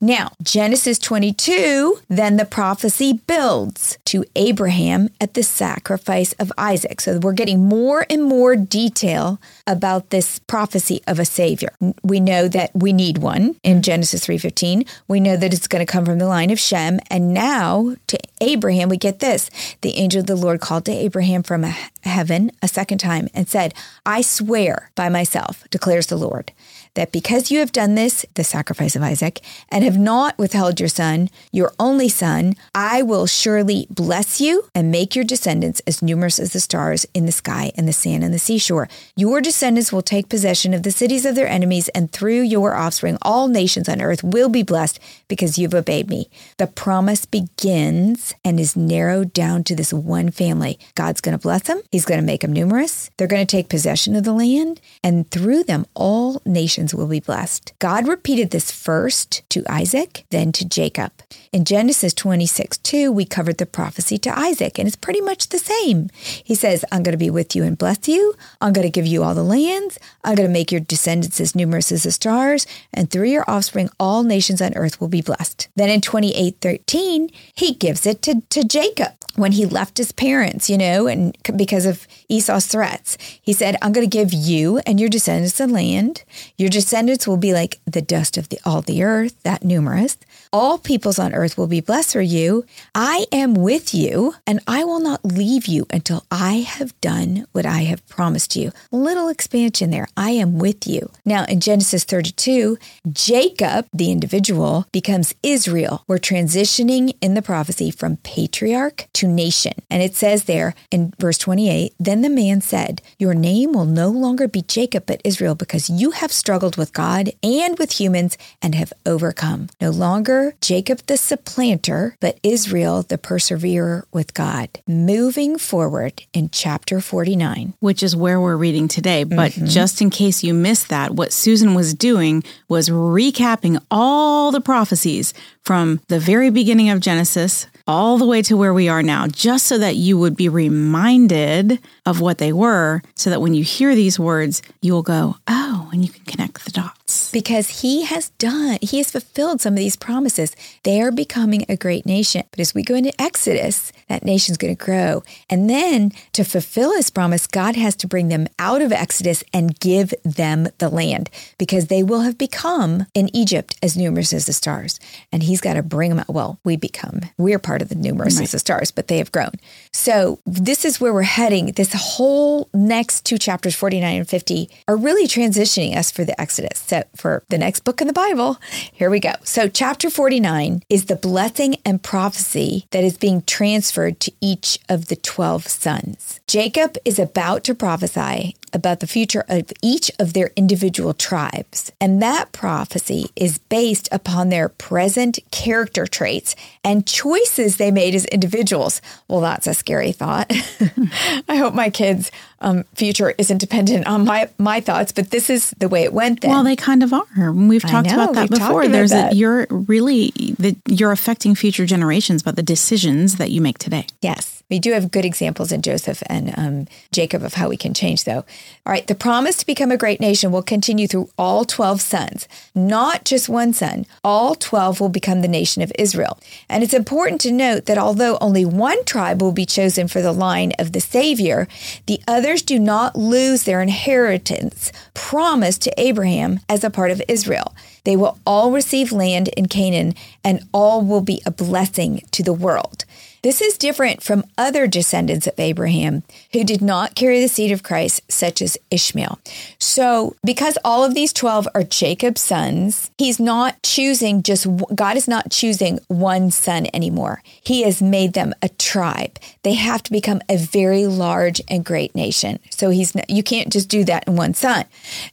Now, 0.01 0.31
Genesis 0.41 1.01
22, 1.01 1.99
then 2.09 2.37
the 2.37 2.45
prophecy 2.45 3.15
builds 3.27 3.99
to 4.05 4.25
Abraham 4.37 5.09
at 5.21 5.35
the 5.35 5.43
sacrifice 5.43 6.33
of 6.35 6.53
Isaac. 6.57 7.01
So 7.01 7.19
we're 7.19 7.33
getting 7.33 7.65
more 7.65 8.07
and 8.09 8.23
more 8.23 8.55
detail 8.55 9.41
about 9.67 10.11
this 10.11 10.39
prophecy 10.39 11.03
of 11.09 11.19
a 11.19 11.25
savior. 11.25 11.75
We 12.05 12.21
know 12.21 12.47
that 12.47 12.71
we 12.73 12.93
need 12.93 13.19
one 13.19 13.57
in 13.65 13.83
Genesis 13.83 14.25
3:15. 14.25 14.85
We 15.09 15.19
know 15.19 15.37
that 15.37 15.53
it's 15.53 15.67
going 15.67 15.85
to 15.85 15.93
come 15.93 16.05
from 16.05 16.21
the 16.21 16.29
line 16.29 16.51
of 16.53 16.61
Shem, 16.61 17.01
and 17.11 17.35
now 17.35 17.97
to 18.07 18.19
Abraham 18.41 18.89
we 18.89 18.97
get 18.97 19.19
this. 19.19 19.51
The 19.81 19.97
angel 19.97 20.21
of 20.21 20.29
the 20.29 20.37
Lord 20.37 20.61
called 20.61 20.85
to 20.85 20.93
Abraham 20.93 21.43
from 21.43 21.65
a 21.65 21.75
heaven 22.09 22.51
a 22.63 22.69
second 22.69 22.99
time 22.99 23.29
and 23.35 23.49
said, 23.49 23.75
I 24.05 24.21
swear 24.23 24.91
by 24.95 25.09
myself, 25.09 25.65
declares 25.71 26.07
the 26.07 26.17
Lord, 26.17 26.53
that 26.99 27.13
because 27.13 27.49
you 27.49 27.61
have 27.61 27.71
done 27.71 27.95
this, 27.95 28.27
the 28.35 28.43
sacrifice 28.43 28.97
of 28.97 29.05
Isaac, 29.05 29.41
and 29.69 29.85
have 29.85 29.97
not 29.97 30.37
withheld 30.37 30.81
your 30.81 30.89
son, 30.89 31.31
your 31.53 31.73
only 31.79 32.09
son, 32.09 32.55
I 32.75 33.03
will 33.03 33.27
surely 33.27 33.87
bless 33.89 34.41
you 34.41 34.65
and 34.75 34.91
make 34.91 35.15
your 35.15 35.25
descendants 35.25 35.81
as 35.87 36.03
numerous 36.03 36.41
as 36.41 36.53
the 36.53 36.59
stars 36.59 37.07
in 37.15 37.25
the 37.25 37.31
sky 37.31 37.71
and 37.77 37.87
the 37.87 37.93
sand 37.93 38.25
and 38.25 38.35
the 38.35 38.39
seashore. 38.41 38.89
Your 39.15 39.41
descendants 39.41 39.93
will 39.93 40.03
take 40.03 40.29
possession 40.29 40.75
of 40.75 40.83
the 40.83 40.91
cities 40.91 41.25
of 41.25 41.37
their 41.37 41.47
enemies, 41.47 41.89
and 41.91 42.11
through 42.11 42.41
your 42.41 42.75
offspring, 42.75 43.17
all 43.23 43.47
nations 43.47 43.89
on 43.89 44.03
earth 44.03 44.25
will 44.25 44.49
be 44.49 44.65
blessed 44.65 44.99
because 45.29 45.57
you've 45.57 45.75
obeyed 45.75 46.11
me. 46.11 46.29
The 46.57 46.67
promise 46.67 47.27
begins 47.27 48.35
and 48.45 48.59
is 48.59 48.75
narrowed 48.75 49.33
down 49.33 49.63
to 49.65 49.77
this 49.77 49.93
one 49.93 50.33
family. 50.33 50.81
God's 50.97 51.21
going 51.21 51.39
to 51.39 51.43
bless 51.43 51.63
them, 51.63 51.81
He's 51.93 52.05
going 52.05 52.21
to 52.21 52.27
make 52.27 52.41
them 52.41 52.53
numerous, 52.53 53.09
they're 53.17 53.29
going 53.29 53.47
to 53.47 53.57
take 53.57 53.69
possession 53.69 54.17
of 54.17 54.25
the 54.25 54.33
land, 54.33 54.81
and 55.05 55.31
through 55.31 55.63
them, 55.63 55.87
all 55.95 56.43
nations 56.45 56.88
will 56.95 57.07
be 57.07 57.21
blessed. 57.21 57.73
God 57.79 58.09
repeated 58.09 58.51
this 58.51 58.71
first 58.71 59.43
to 59.51 59.65
Isaac, 59.69 60.25
then 60.31 60.53
to 60.53 60.65
Jacob. 60.65 61.13
In 61.53 61.65
Genesis 61.65 62.15
26 62.15 62.79
2, 62.79 63.13
we 63.13 63.25
covered 63.25 63.59
the 63.59 63.67
prophecy 63.67 64.19
to 64.19 64.39
Isaac, 64.39 64.79
and 64.79 64.87
it's 64.87 64.97
pretty 64.97 65.21
much 65.21 65.49
the 65.49 65.59
same. 65.59 66.11
He 66.15 66.55
says, 66.55 66.85
I'm 66.91 67.03
going 67.03 67.13
to 67.13 67.19
be 67.19 67.31
with 67.31 67.55
you 67.55 67.65
and 67.65 67.77
bless 67.77 68.09
you. 68.09 68.35
I'm 68.61 68.73
going 68.73 68.87
to 68.87 68.91
give 68.91 69.07
you 69.07 69.23
all 69.23 69.35
the 69.35 69.43
lands. 69.43 69.99
I'm 70.25 70.35
going 70.35 70.49
to 70.49 70.53
make 70.53 70.73
your 70.73 70.81
descendants 70.81 71.41
as 71.41 71.55
numerous 71.55 71.93
as 71.93 72.05
the 72.05 72.13
stars, 72.13 72.67
and 72.93 73.11
through 73.11 73.29
your 73.29 73.49
offspring, 73.49 73.91
all 73.99 74.23
nations 74.23 74.63
on 74.63 74.75
earth 74.77 75.01
will 75.01 75.09
be 75.09 75.23
blessed. 75.23 75.69
Then 75.77 75.91
in 75.91 76.01
28 76.01 76.57
13, 76.61 77.31
he 77.55 77.75
gives 77.75 78.07
it 78.07 78.23
to, 78.23 78.43
to 78.51 78.65
Jacob 78.65 79.18
when 79.35 79.53
he 79.53 79.67
left 79.67 79.99
his 79.99 80.13
parents, 80.13 80.69
you 80.69 80.77
know, 80.77 81.07
and 81.07 81.37
because 81.57 81.87
of 81.87 82.07
Esau's 82.29 82.67
threats. 82.67 83.17
He 83.41 83.53
said, 83.53 83.77
I'm 83.81 83.93
going 83.93 84.09
to 84.09 84.17
give 84.17 84.33
you 84.33 84.79
and 84.79 84.99
your 84.99 85.09
descendants 85.09 85.59
the 85.59 85.67
land. 85.67 86.25
Your 86.57 86.69
descendants 86.69 87.27
will 87.27 87.37
be 87.37 87.53
like 87.53 87.79
the 87.85 88.03
dust 88.03 88.37
of 88.37 88.49
the, 88.49 88.59
all 88.65 88.83
the 88.83 89.03
earth, 89.03 89.41
that 89.45 89.65
numerous. 89.65 90.17
All 90.53 90.79
peoples 90.79 91.19
on 91.19 91.35
earth 91.35 91.59
will 91.59 91.67
be 91.67 91.81
blessed 91.81 92.13
for 92.13 92.23
you. 92.23 92.65
I 92.95 93.27
am 93.31 93.55
with 93.55 93.95
you, 93.95 94.35
and 94.47 94.61
I 94.67 94.85
will 94.85 95.01
not 95.01 95.25
leave 95.25 95.67
you 95.67 95.87
until 95.91 96.25
I 96.31 96.55
have 96.61 96.99
done 97.01 97.47
what 97.53 97.67
I 97.67 97.83
have 97.83 98.07
promised 98.09 98.57
you. 98.57 98.73
Little 98.91 99.29
expansion 99.29 99.91
there. 99.91 100.09
I 100.17 100.31
am 100.31 100.59
with 100.59 100.87
you. 100.87 101.11
Now, 101.25 101.45
in 101.45 101.61
Genesis 101.61 102.05
32, 102.05 102.79
Jacob, 103.13 103.87
the 103.93 104.11
individual, 104.11 104.87
becomes 104.93 105.35
Israel. 105.43 106.05
We're 106.09 106.19
transitioning 106.19 107.15
in 107.21 107.35
the 107.35 107.43
prophecy 107.43 107.91
from 107.91 108.17
patriarch 108.19 109.09
to 109.15 109.29
nation. 109.29 109.75
And 109.91 110.03
it 110.03 110.15
says 110.15 110.45
there 110.45 110.75
in 110.91 111.13
verse 111.19 111.39
28 111.39 111.95
Then 111.99 112.23
the 112.23 112.31
man 112.31 112.61
said, 112.63 113.03
Your 113.19 113.35
name 113.35 113.73
will 113.73 113.85
no 113.85 114.09
longer 114.09 114.49
be 114.49 114.63
Jacob, 114.63 115.05
but 115.07 115.21
Israel, 115.25 115.55
because 115.55 115.91
you 115.91 116.13
have 116.13 116.33
struggled 116.33 116.77
with 116.77 116.93
God 116.93 117.33
and 117.43 117.79
with 117.79 118.01
humans 118.01 118.39
and 118.63 118.75
have 118.75 118.93
overcome. 119.05 119.69
No 119.81 119.91
longer 119.91 120.38
Jacob 120.61 120.99
the 121.07 121.17
supplanter, 121.17 122.17
but 122.21 122.39
Israel 122.43 123.03
the 123.03 123.19
perseverer 123.19 124.07
with 124.13 124.35
God. 124.35 124.69
Moving 124.87 125.59
forward 125.59 126.23
in 126.33 126.51
chapter 126.51 127.01
49, 127.01 127.75
which 127.81 128.03
is 128.03 128.17
where 128.17 128.41
we're 128.41 128.57
reading 128.57 128.89
today. 128.89 129.25
But 129.25 129.53
mm-hmm. 129.53 129.67
just 129.67 130.01
in 130.01 130.11
case 130.11 130.45
you 130.45 130.55
missed 130.55 130.89
that, 130.89 131.15
what 131.15 131.33
Susan 131.33 131.75
was 131.75 131.95
doing 131.95 132.43
was 132.69 132.89
recapping 132.89 133.83
all 133.91 134.51
the 134.51 134.61
prophecies 134.61 135.35
from 135.69 136.01
the 136.09 136.19
very 136.19 136.49
beginning 136.49 136.89
of 136.89 136.99
Genesis 136.99 137.67
all 137.87 138.17
the 138.17 138.25
way 138.25 138.41
to 138.41 138.57
where 138.57 138.73
we 138.73 138.89
are 138.89 139.03
now, 139.03 139.27
just 139.27 139.67
so 139.67 139.77
that 139.77 139.97
you 139.97 140.17
would 140.17 140.35
be 140.35 140.49
reminded 140.49 141.79
of 142.07 142.23
what 142.23 142.39
they 142.39 142.55
were, 142.55 143.03
so 143.17 143.29
that 143.29 143.43
when 143.43 143.53
you 143.53 143.63
hear 143.63 143.95
these 143.95 144.19
words, 144.19 144.63
you 144.81 144.95
will 144.95 145.03
go, 145.03 145.37
oh, 145.47 145.91
and 145.93 146.03
you 146.03 146.11
can 146.11 146.25
connect 146.25 146.65
the 146.65 146.71
dots. 146.71 147.31
Because 147.33 147.83
he 147.83 148.05
has 148.05 148.31
done, 148.39 148.79
he 148.81 148.97
has 148.97 149.11
fulfilled 149.11 149.61
some 149.61 149.75
of 149.75 149.79
these 149.79 149.97
promises. 149.97 150.57
They 150.85 151.03
are 151.03 151.11
becoming 151.11 151.67
a 151.69 151.77
great 151.77 152.07
nation. 152.07 152.45
But 152.51 152.61
as 152.61 152.75
we 152.75 152.83
go 152.83 152.95
into 152.95 153.13
Exodus, 153.21 153.93
that 154.09 154.25
nation's 154.25 154.59
going 154.59 154.75
to 154.75 154.85
grow. 154.85 155.23
And 155.49 155.69
then 155.69 156.13
to 156.33 156.45
fulfill 156.45 156.95
his 156.95 157.11
promise, 157.11 157.47
God 157.47 157.77
has 157.77 157.95
to 157.97 158.07
bring 158.07 158.29
them 158.29 158.47
out 158.59 158.83
of 158.83 158.93
Exodus 158.93 159.45
and 159.53 159.79
give 159.79 160.13
them 160.25 160.69
the 160.79 160.89
land 160.89 161.31
because 161.59 161.87
they 161.87 162.03
will 162.03 162.21
have 162.21 162.39
become 162.39 163.07
in 163.15 163.35
Egypt 163.35 163.77
as 163.83 163.97
numerous 163.97 164.33
as 164.33 164.47
the 164.47 164.53
stars. 164.53 164.99
And 165.33 165.43
he's 165.43 165.61
got 165.61 165.75
to 165.75 165.83
bring 165.83 166.11
them 166.11 166.21
out. 166.21 166.29
Well, 166.29 166.59
we 166.65 166.77
become, 166.77 167.21
we're 167.37 167.59
part 167.59 167.83
of 167.83 167.89
the 167.89 167.95
numerous 167.95 168.37
right. 168.37 168.45
as 168.45 168.53
the 168.53 168.59
stars, 168.59 168.91
but 168.91 169.09
they 169.09 169.19
have 169.19 169.33
grown. 169.33 169.53
So 169.93 170.41
this 170.47 170.85
is 170.85 171.01
where 171.01 171.13
we're 171.13 171.23
heading. 171.23 171.73
This 171.73 171.93
whole 171.95 172.69
next 172.73 173.25
two 173.25 173.39
chapters, 173.39 173.75
49 173.75 174.19
and 174.19 174.29
50, 174.29 174.71
are 174.89 174.97
really 174.97 175.27
transitioning 175.27 175.97
us 175.97 176.11
for 176.11 176.25
the 176.25 176.39
Exodus. 176.41 176.81
So 176.81 177.03
for 177.15 177.45
the 177.49 177.59
next 177.59 177.81
book 177.81 178.01
in 178.01 178.07
the 178.07 178.13
Bible, 178.13 178.59
here 178.93 179.11
we 179.11 179.21
go. 179.21 179.33
So 179.45 179.69
chapter 179.69 180.11
49 180.11 180.83
is 180.89 181.07
the 181.07 181.17
blessing 181.17 181.77
and 181.85 182.03
prophecy 182.03 182.87
that 182.91 183.05
is 183.05 183.17
being 183.19 183.43
transferred 183.43 183.98
to 184.11 184.33
each 184.41 184.79
of 184.89 185.07
the 185.07 185.17
12 185.17 185.67
sons. 185.67 186.41
Jacob 186.47 186.97
is 187.05 187.19
about 187.19 187.65
to 187.65 187.75
prophesy 187.75 188.55
about 188.73 189.01
the 189.01 189.07
future 189.07 189.45
of 189.49 189.73
each 189.83 190.11
of 190.19 190.33
their 190.33 190.51
individual 190.57 191.15
tribes. 191.15 191.93
And 192.01 192.23
that 192.23 192.53
prophecy 192.53 193.31
is 193.37 193.59
based 193.59 194.09
upon 194.13 194.49
their 194.49 194.69
present 194.69 195.39
character 195.51 196.07
traits 196.07 196.57
and 196.85 197.07
choices 197.07 197.77
they 197.77 197.91
made 197.91 198.15
as 198.15 198.25
individuals. 198.27 199.01
Well, 199.29 199.41
that's 199.41 199.67
a 199.67 199.75
scary 199.75 200.13
thought. 200.13 200.51
I 201.49 201.57
hope 201.57 201.75
my 201.75 201.91
kids' 201.91 202.31
um, 202.61 202.85
future 202.95 203.35
isn't 203.39 203.59
dependent 203.59 204.07
on 204.07 204.25
my, 204.25 204.49
my 204.59 204.81
thoughts, 204.81 205.13
but 205.13 205.31
this 205.31 205.51
is 205.51 205.71
the 205.79 205.89
way 205.89 206.03
it 206.03 206.13
went 206.13 206.41
then. 206.41 206.51
Well, 206.51 206.65
they 206.65 206.77
kind 206.77 207.03
of 207.03 207.13
are. 207.13 207.53
We've 207.53 207.83
talked 207.83 208.09
know, 208.09 208.15
about 208.15 208.35
that 208.35 208.51
before. 208.51 208.83
About 208.83 208.93
There's 208.93 209.11
that. 209.11 209.33
A, 209.33 209.37
you're 209.37 209.67
really, 209.71 210.33
the, 210.59 210.77
you're 210.87 211.13
affecting 211.13 211.55
future 211.55 211.87
generations 211.87 212.43
by 212.43 212.53
the 212.53 212.63
decisions 212.63 213.37
that 213.37 213.51
you 213.51 213.61
make 213.61 213.79
today. 213.79 214.07
Yes. 214.21 214.58
We 214.71 214.79
do 214.79 214.93
have 214.93 215.11
good 215.11 215.25
examples 215.25 215.73
in 215.73 215.81
Joseph 215.81 216.23
and 216.27 216.53
um, 216.59 216.89
Jacob 217.11 217.43
of 217.43 217.55
how 217.55 217.71
we 217.71 217.79
can 217.79 217.95
change, 217.95 218.25
though. 218.25 218.45
All 218.85 218.93
right, 218.93 219.07
the 219.07 219.15
promise 219.15 219.57
to 219.57 219.67
become 219.67 219.91
a 219.91 219.97
great 219.97 220.21
nation 220.21 220.53
will 220.53 220.63
continue 220.63 221.07
through 221.07 221.31
all 221.39 221.65
12 221.65 222.03
sons, 222.03 222.47
not 222.75 223.25
just 223.25 223.49
one 223.49 223.73
son. 223.73 224.05
All 224.23 224.55
12 224.55 225.01
will 225.01 225.09
become 225.09 225.41
the 225.41 225.49
nation 225.49 225.81
of 225.83 225.93
Israel. 225.99 226.39
And 226.69 226.85
it's 226.85 226.93
important 226.93 227.41
to 227.43 227.53
note 227.53 227.87
that 227.87 227.97
although 227.97 228.37
only 228.43 228.67
one 228.67 229.03
tribe 229.05 229.41
will 229.41 229.53
be 229.53 229.65
chosen 229.65 230.07
for 230.07 230.21
the 230.21 230.33
line 230.33 230.73
of 230.79 230.93
the 230.93 231.01
Savior, 231.01 231.67
the 232.07 232.21
others 232.29 232.61
do 232.61 232.79
not 232.79 233.17
lose 233.17 233.63
their 233.63 233.81
inheritance 233.81 234.93
promised 235.15 235.81
to 235.83 236.01
Abraham 236.01 236.61
as 236.69 236.85
a 236.85 236.91
part 236.91 237.11
of 237.11 237.23
Israel. 237.27 237.75
They 238.05 238.17
will 238.17 238.39
all 238.47 238.73
receive 238.73 239.13
land 239.13 239.49
in 239.49 239.67
Canaan, 239.67 240.15
and 240.45 240.67
all 240.73 241.03
will 241.05 241.21
be 241.21 241.43
a 241.45 241.51
blessing 241.51 242.23
to 242.31 242.43
the 242.43 242.53
world. 242.53 243.05
This 243.43 243.61
is 243.61 243.79
different 243.79 244.23
from 244.23 244.45
other 244.57 244.87
descendants 244.87 245.47
of 245.47 245.59
Abraham 245.59 246.25
who 246.53 246.65
did 246.65 246.83
not 246.83 247.15
carry 247.15 247.41
the 247.41 247.49
seed 247.49 247.71
of 247.71 247.83
Christ, 247.83 248.21
such 248.29 248.61
as 248.61 248.77
Ishmael. 248.91 249.39
So, 249.79 250.35
because 250.45 250.77
all 250.85 251.05
of 251.05 251.15
these 251.15 251.33
12 251.33 251.69
are 251.75 251.85
Jacob's 251.85 252.41
sons, 252.41 253.11
he's 253.17 253.39
not 253.39 253.81
choosing 253.83 254.43
just, 254.43 254.67
God 254.95 255.17
is 255.17 255.29
not 255.29 255.51
choosing 255.51 256.01
one 256.09 256.51
son 256.51 256.87
anymore. 256.93 257.43
He 257.63 257.83
has 257.83 258.03
made 258.03 258.33
them 258.33 258.55
a 258.61 258.69
tribe. 258.71 259.39
They 259.63 259.75
have 259.75 260.03
to 260.05 260.13
become 260.13 260.41
a 260.49 260.57
very 260.57 261.07
large 261.07 261.61
and 261.69 261.85
great 261.85 262.15
nation. 262.15 262.59
So, 262.71 262.91
he's, 262.91 263.15
you 263.29 263.43
can't 263.43 263.73
just 263.73 263.89
do 263.89 264.05
that 264.05 264.27
in 264.27 264.35
one 264.35 264.55
son. 264.55 264.85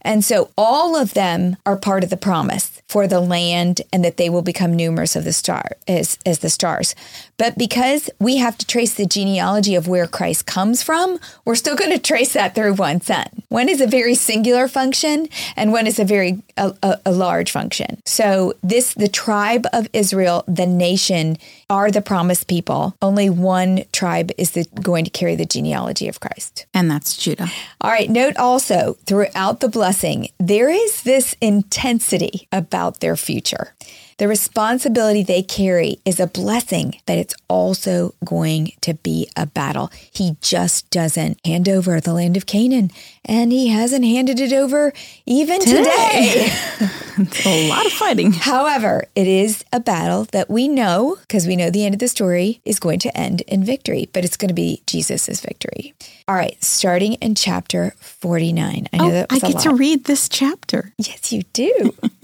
And 0.01 0.23
so, 0.23 0.51
all 0.57 0.95
of 0.95 1.15
them 1.15 1.57
are 1.65 1.77
part 1.77 2.03
of 2.03 2.11
the 2.11 2.17
promise 2.17 2.81
for 2.87 3.07
the 3.07 3.19
land 3.19 3.81
and 3.91 4.05
that 4.05 4.17
they 4.17 4.29
will 4.29 4.43
become 4.43 4.73
numerous 4.73 5.15
of 5.15 5.23
the 5.23 5.33
star 5.33 5.71
as, 5.87 6.19
as 6.25 6.39
the 6.39 6.49
stars. 6.49 6.93
But 7.37 7.57
because 7.57 7.94
we 8.19 8.37
have 8.37 8.57
to 8.57 8.65
trace 8.65 8.93
the 8.93 9.05
genealogy 9.05 9.75
of 9.75 9.87
where 9.87 10.07
Christ 10.07 10.45
comes 10.45 10.81
from, 10.81 11.19
we're 11.43 11.55
still 11.55 11.75
going 11.75 11.91
to 11.91 11.99
trace 11.99 12.33
that 12.33 12.55
through 12.55 12.73
one 12.73 13.01
son. 13.01 13.27
One 13.49 13.69
is 13.69 13.81
a 13.81 13.87
very 13.87 14.15
singular 14.15 14.67
function 14.67 15.27
and 15.55 15.71
one 15.71 15.87
is 15.87 15.99
a 15.99 16.05
very 16.05 16.41
a, 16.57 16.73
a, 16.81 16.99
a 17.07 17.11
large 17.11 17.51
function. 17.51 17.99
So 18.05 18.53
this 18.63 18.93
the 18.93 19.07
tribe 19.07 19.65
of 19.73 19.87
Israel, 19.93 20.43
the 20.47 20.65
nation 20.65 21.37
are 21.69 21.91
the 21.91 22.01
promised 22.01 22.47
people. 22.47 22.95
Only 23.01 23.29
one 23.29 23.83
tribe 23.91 24.31
is 24.37 24.51
the, 24.51 24.65
going 24.81 25.05
to 25.05 25.11
carry 25.11 25.35
the 25.35 25.45
genealogy 25.45 26.07
of 26.07 26.19
Christ. 26.19 26.65
And 26.73 26.89
that's 26.89 27.17
Judah. 27.17 27.49
All 27.81 27.91
right, 27.91 28.09
note 28.09 28.37
also 28.37 28.97
throughout 29.05 29.59
the 29.59 29.69
blessing, 29.69 30.29
there 30.39 30.69
is 30.69 31.03
this 31.03 31.35
intensity 31.41 32.47
about 32.51 32.85
about 32.85 32.99
their 32.99 33.15
future. 33.15 33.73
The 34.17 34.29
responsibility 34.29 35.23
they 35.23 35.43
carry 35.43 35.99
is 36.05 36.21
a 36.21 36.27
blessing, 36.27 37.01
but 37.05 37.17
it's 37.17 37.35
also 37.49 38.15
going 38.23 38.71
to 38.79 38.93
be 38.93 39.27
a 39.35 39.45
battle. 39.45 39.91
He 40.09 40.37
just 40.39 40.89
doesn't 40.89 41.45
hand 41.45 41.67
over 41.67 41.99
the 41.99 42.13
land 42.13 42.37
of 42.37 42.45
Canaan, 42.45 42.91
and 43.25 43.51
he 43.51 43.67
hasn't 43.67 44.05
handed 44.05 44.39
it 44.39 44.53
over 44.53 44.93
even 45.25 45.59
today. 45.59 45.83
today. 45.83 46.55
it's 47.17 47.45
a 47.45 47.69
lot 47.69 47.85
of 47.85 47.91
fighting. 47.91 48.31
However, 48.31 49.03
it 49.15 49.27
is 49.27 49.65
a 49.73 49.81
battle 49.81 50.25
that 50.31 50.49
we 50.49 50.69
know, 50.69 51.17
because 51.21 51.45
we 51.45 51.57
know 51.57 51.69
the 51.69 51.85
end 51.85 51.95
of 51.95 51.99
the 51.99 52.07
story, 52.07 52.61
is 52.63 52.79
going 52.79 52.99
to 52.99 53.17
end 53.17 53.41
in 53.41 53.65
victory, 53.65 54.09
but 54.13 54.23
it's 54.23 54.37
going 54.37 54.49
to 54.49 54.55
be 54.55 54.81
Jesus' 54.87 55.41
victory. 55.41 55.93
All 56.27 56.35
right, 56.35 56.61
starting 56.63 57.13
in 57.15 57.35
chapter 57.35 57.93
49. 57.99 58.87
I 58.91 58.97
know 58.97 59.05
oh, 59.05 59.11
that 59.11 59.27
I 59.29 59.39
get 59.39 59.59
to 59.59 59.73
read 59.73 60.05
this 60.05 60.27
chapter. 60.27 60.93
Yes, 60.97 61.31
you 61.31 61.43
do. 61.53 61.93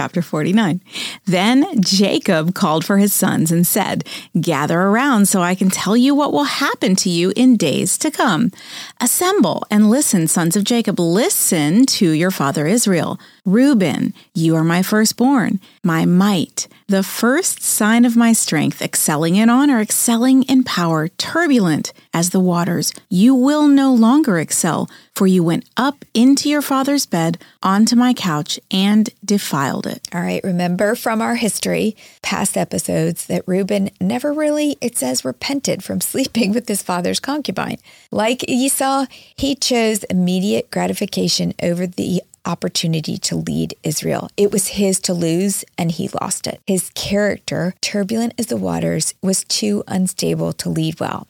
chapter 0.00 0.22
49. 0.22 0.80
Then 1.26 1.82
Jacob 1.82 2.54
called 2.54 2.86
for 2.86 2.96
his 2.96 3.12
sons 3.12 3.52
and 3.52 3.66
said, 3.66 4.02
Gather 4.40 4.80
around 4.80 5.28
so 5.28 5.42
I 5.42 5.54
can 5.54 5.68
tell 5.68 5.94
you 5.94 6.14
what 6.14 6.32
will 6.32 6.44
happen 6.44 6.96
to 6.96 7.10
you 7.10 7.34
in 7.36 7.58
days 7.58 7.98
to 7.98 8.10
come. 8.10 8.50
Assemble 8.98 9.62
and 9.70 9.90
listen, 9.90 10.26
sons 10.26 10.56
of 10.56 10.64
Jacob. 10.64 10.98
Listen 10.98 11.84
to 11.84 12.12
your 12.12 12.30
father 12.30 12.66
Israel. 12.66 13.20
Reuben, 13.44 14.12
you 14.34 14.54
are 14.56 14.64
my 14.64 14.82
firstborn, 14.82 15.60
my 15.82 16.04
might, 16.04 16.68
the 16.88 17.02
first 17.02 17.62
sign 17.62 18.04
of 18.04 18.16
my 18.16 18.32
strength, 18.32 18.82
excelling 18.82 19.36
in 19.36 19.48
honor, 19.48 19.80
excelling 19.80 20.42
in 20.44 20.64
power, 20.64 21.08
turbulent 21.08 21.92
as 22.12 22.30
the 22.30 22.40
waters. 22.40 22.92
You 23.08 23.34
will 23.34 23.68
no 23.68 23.94
longer 23.94 24.38
excel, 24.38 24.90
for 25.14 25.26
you 25.26 25.42
went 25.42 25.68
up 25.76 26.04
into 26.14 26.48
your 26.48 26.62
father's 26.62 27.06
bed, 27.06 27.38
onto 27.62 27.94
my 27.96 28.12
couch, 28.12 28.58
and 28.70 29.08
defiled 29.24 29.86
it. 29.86 30.08
All 30.12 30.20
right, 30.20 30.42
remember 30.42 30.94
from 30.94 31.22
our 31.22 31.36
history, 31.36 31.96
past 32.22 32.56
episodes, 32.56 33.26
that 33.26 33.44
Reuben 33.46 33.90
never 34.00 34.32
really, 34.32 34.76
it 34.80 34.98
says, 34.98 35.24
repented 35.24 35.84
from 35.84 36.00
sleeping 36.10 36.52
with 36.52 36.68
his 36.68 36.82
father's 36.82 37.20
concubine. 37.20 37.78
Like 38.10 38.48
Esau, 38.48 39.06
he 39.36 39.54
chose 39.54 40.04
immediate 40.04 40.70
gratification 40.70 41.54
over 41.62 41.86
the 41.86 42.22
opportunity 42.44 43.18
to 43.18 43.36
lead 43.36 43.74
Israel. 43.82 44.30
It 44.36 44.52
was 44.52 44.68
his 44.68 45.00
to 45.00 45.14
lose, 45.14 45.64
and 45.76 45.90
he 45.90 46.08
lost 46.20 46.46
it. 46.46 46.60
His 46.66 46.90
character, 46.94 47.74
turbulent 47.80 48.34
as 48.38 48.46
the 48.46 48.56
waters, 48.56 49.14
was 49.22 49.44
too 49.44 49.84
unstable 49.86 50.52
to 50.54 50.68
lead 50.68 51.00
well. 51.00 51.26